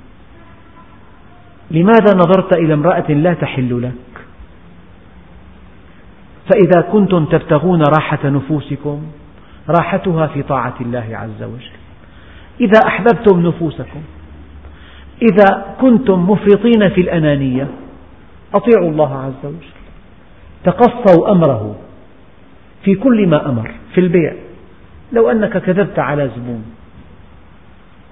[1.72, 4.26] لماذا نظرت إلى امرأة لا تحل لك؟
[6.50, 9.04] فإذا كنتم تبتغون راحة نفوسكم
[9.70, 11.78] راحتها في طاعة الله عز وجل.
[12.62, 14.02] إذا أحببتم نفوسكم
[15.22, 17.68] إذا كنتم مفرطين في الأنانية
[18.54, 19.77] أطيعوا الله عز وجل.
[20.64, 21.76] تقصوا أمره
[22.84, 24.34] في كل ما أمر في البيع.
[25.14, 26.66] لو أنك كذبت على زبون.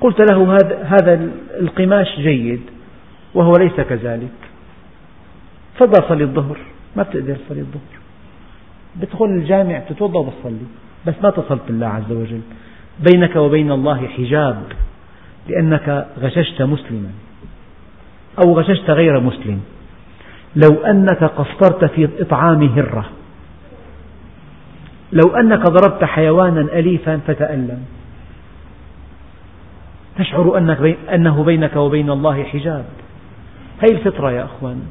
[0.01, 1.29] قلت له هذا
[1.59, 2.61] القماش جيد
[3.33, 4.29] وهو ليس كذلك.
[5.75, 6.57] تفضل صلي الظهر.
[6.95, 7.99] ما بتقدر تصلي الظهر.
[8.95, 10.65] بدخل الجامع تتوضأ وبتصلي.
[11.07, 12.41] بس ما اتصلت بالله عز وجل.
[13.11, 14.63] بينك وبين الله حجاب
[15.47, 17.11] لأنك غششت مسلما.
[18.45, 19.61] أو غششت غير مسلم.
[20.55, 23.05] لو أنك قصرت في إطعام هرة.
[25.11, 27.79] لو أنك ضربت حيوانا أليفا فتألم.
[30.17, 32.85] تشعر أنك أنه بينك وبين الله حجاب.
[33.79, 34.81] هذه الفطرة يا أخوان.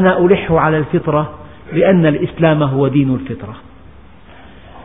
[0.00, 1.34] أنا ألح على الفطرة
[1.72, 3.54] لأن الإسلام هو دين الفطرة.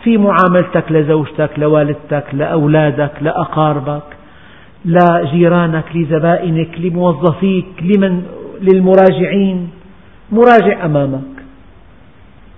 [0.03, 4.03] في معاملتك لزوجتك لوالدتك لأولادك لأقاربك
[4.85, 8.23] لجيرانك لزبائنك لموظفيك لمن
[8.61, 9.69] للمراجعين.
[10.31, 11.43] مراجع أمامك.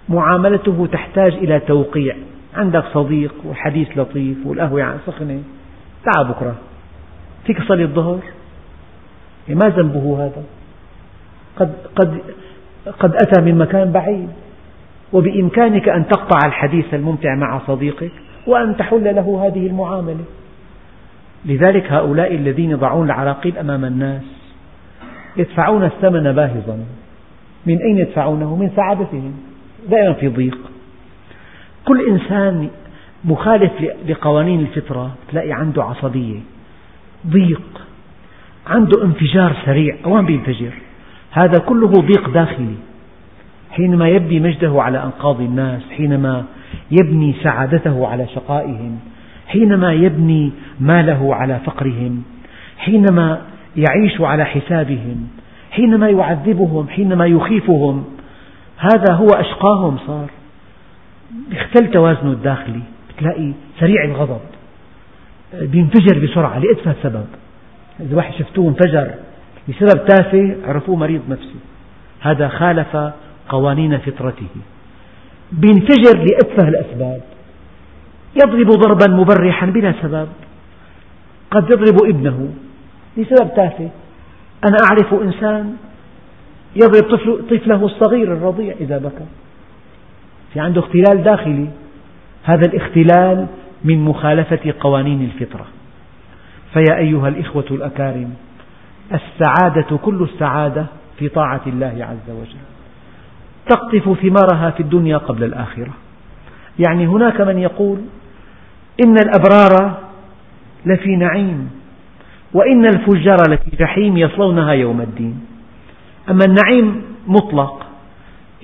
[0.10, 2.16] معاملته تحتاج إلى توقيع.
[2.56, 5.44] عندك صديق وحديث لطيف والقهوة سخنة.
[6.04, 6.56] تعال بكرة.
[7.46, 8.20] فيك تصلي الظهر؟
[9.50, 10.44] ما ذنبه هذا.
[11.56, 12.22] قد, قد,
[13.00, 14.30] قد أتى من مكان بعيد.
[15.14, 18.12] وبإمكانك أن تقطع الحديث الممتع مع صديقك
[18.48, 20.24] وأن تحل له هذه المعاملة.
[21.46, 24.24] لذلك هؤلاء الذين يضعون العراقيل أمام الناس
[25.38, 26.78] يدفعون الثمن باهظا.
[27.66, 29.34] من أين يدفعونه؟ من سعادتهم.
[29.90, 30.58] دائما في ضيق.
[31.86, 32.70] كل إنسان
[33.26, 33.72] مخالف
[34.08, 36.40] لقوانين الفطرة تلاقي عنده عصبية.
[37.28, 37.82] ضيق.
[38.68, 39.96] عنده انفجار سريع.
[40.06, 40.74] أوان بينفجر؟
[41.32, 42.76] هذا كله ضيق داخلي.
[43.72, 46.46] حينما يبني مجده على أنقاض الناس حينما
[46.92, 49.00] يبني سعادته على شقائهم
[49.48, 52.24] حينما يبني ماله على فقرهم
[52.78, 53.42] حينما
[53.78, 55.28] يعيش على حسابهم
[55.72, 58.06] حينما يعذبهم حينما يخيفهم
[58.78, 60.30] هذا هو أشقاهم صار.
[61.52, 62.82] اختل توازنه الداخلي.
[63.18, 64.40] تلاقي سريع الغضب.
[65.62, 67.26] بينفجر بسرعة لأتفه سبب.
[68.00, 69.12] إذا واحد شفتوه انفجر
[69.70, 71.56] بسبب تافه عرفوه مريض نفسي.
[72.22, 72.98] هذا خالف
[73.50, 74.48] قوانين فطرته.
[75.52, 77.22] بينفجر لأتفه الأسباب.
[78.44, 80.28] يضرب ضربا مبرحا بلا سبب.
[81.52, 82.54] قد يضرب ابنه
[83.18, 83.90] لسبب تافه.
[84.68, 85.76] أنا أعرف إنسان
[86.76, 89.26] يضرب طفل طفله الصغير الرضيع إذا بكى.
[90.54, 91.68] في عنده اختلال داخلي.
[92.44, 93.48] هذا الاختلال
[93.84, 95.66] من مخالفة قوانين الفطرة.
[96.74, 98.34] فيا أيها الإخوة الأكارم
[99.14, 100.86] السعادة كل السعادة
[101.20, 102.62] في طاعة الله عز وجل.
[103.70, 105.94] تقطف ثمارها في الدنيا قبل الآخرة.
[106.80, 107.98] يعني هناك من يقول
[109.06, 109.98] إن الأبرار
[110.86, 111.81] لفي نعيم.
[112.54, 115.40] وإن الفجار لفي جحيم يصلونها يوم الدين.
[116.30, 117.86] أما النعيم مطلق.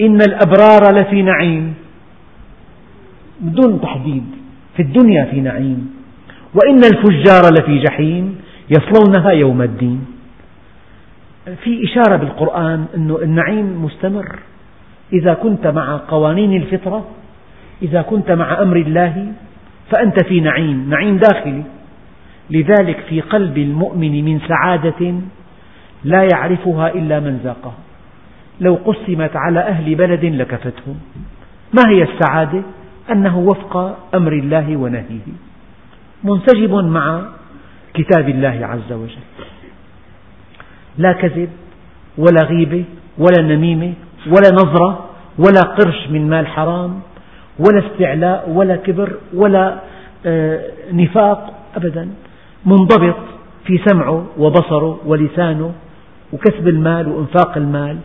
[0.02, 1.74] إن الأبرار لفي نعيم.
[3.40, 4.24] بدون تحديد.
[4.76, 5.94] في الدنيا في نعيم.
[6.54, 8.36] وإن الفجار لفي جحيم
[8.70, 10.06] يصلونها يوم الدين.
[11.64, 14.40] في إشارة بالقرآن أن النعيم مستمر.
[15.14, 17.06] إذا كنت مع قوانين الفطرة
[17.82, 19.34] إذا كنت مع أمر الله
[19.92, 20.90] فأنت في نعيم.
[20.90, 21.64] نعيم داخلي.
[22.50, 25.14] لذلك في قلب المؤمن من سعادة
[26.04, 27.78] لا يعرفها إلا من ذاقها.
[28.62, 31.00] لو قسمت على أهل بلد لكفتهم.
[31.74, 32.62] ما هي السعادة؟
[33.12, 35.28] أنه وفق أمر الله ونهيه.
[36.24, 37.22] منسجم مع
[37.94, 39.26] كتاب الله عز وجل.
[40.98, 41.50] لا كذب
[42.18, 42.84] ولا غيبة
[43.18, 43.94] ولا نميمة
[44.28, 47.00] ولا نظرة ولا قرش من مال حرام
[47.60, 49.80] ولا استعلاء ولا كبر ولا
[50.26, 52.10] آه، نفاق أبدا.
[52.68, 53.16] منضبط
[53.66, 55.72] في سمعه وبصره ولسانه
[56.34, 57.98] وكسب المال وإنفاق المال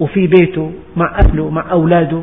[0.00, 2.22] وفي بيته مع أهله مع أولاده.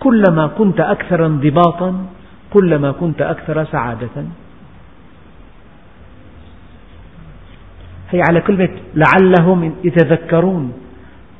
[0.00, 2.06] كلما كنت أكثر انضباطا
[2.52, 4.16] كلما كنت أكثر سعادة.
[8.10, 10.72] هي على كلمة لعلهم يتذكرون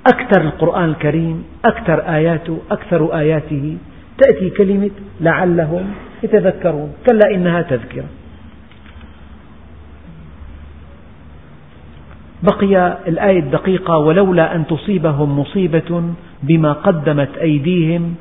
[0.06, 3.76] أكثر القرآن الكريم أكثر آياته أكثر آياته.
[4.18, 5.84] تأتي كلمة لعلهم
[6.22, 8.08] يتذكرون كلا إنها تذكرة.
[12.46, 16.02] بقي الآية الدقيقة ولولا أن تصيبهم مصيبة
[16.42, 18.14] بما قدمت أيديهم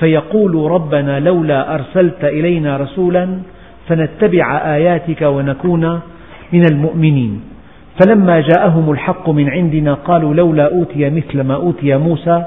[0.00, 3.38] فيقولوا ربنا لولا أرسلت إلينا رسولا
[3.88, 6.00] فنتبع آياتك ونكون
[6.52, 7.40] من المؤمنين.
[8.00, 12.44] فلما جاءهم الحق من عندنا قالوا لولا أوتي مثل ما أوتي موسى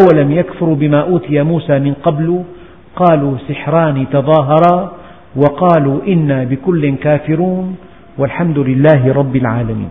[0.00, 2.44] أولم يكفروا بما أوتي موسى من قبل.
[2.96, 4.92] قالوا سحران تظاهرا
[5.36, 7.76] وقالوا إنا بكل كافرون
[8.18, 9.88] والحمد لله رب العالمين.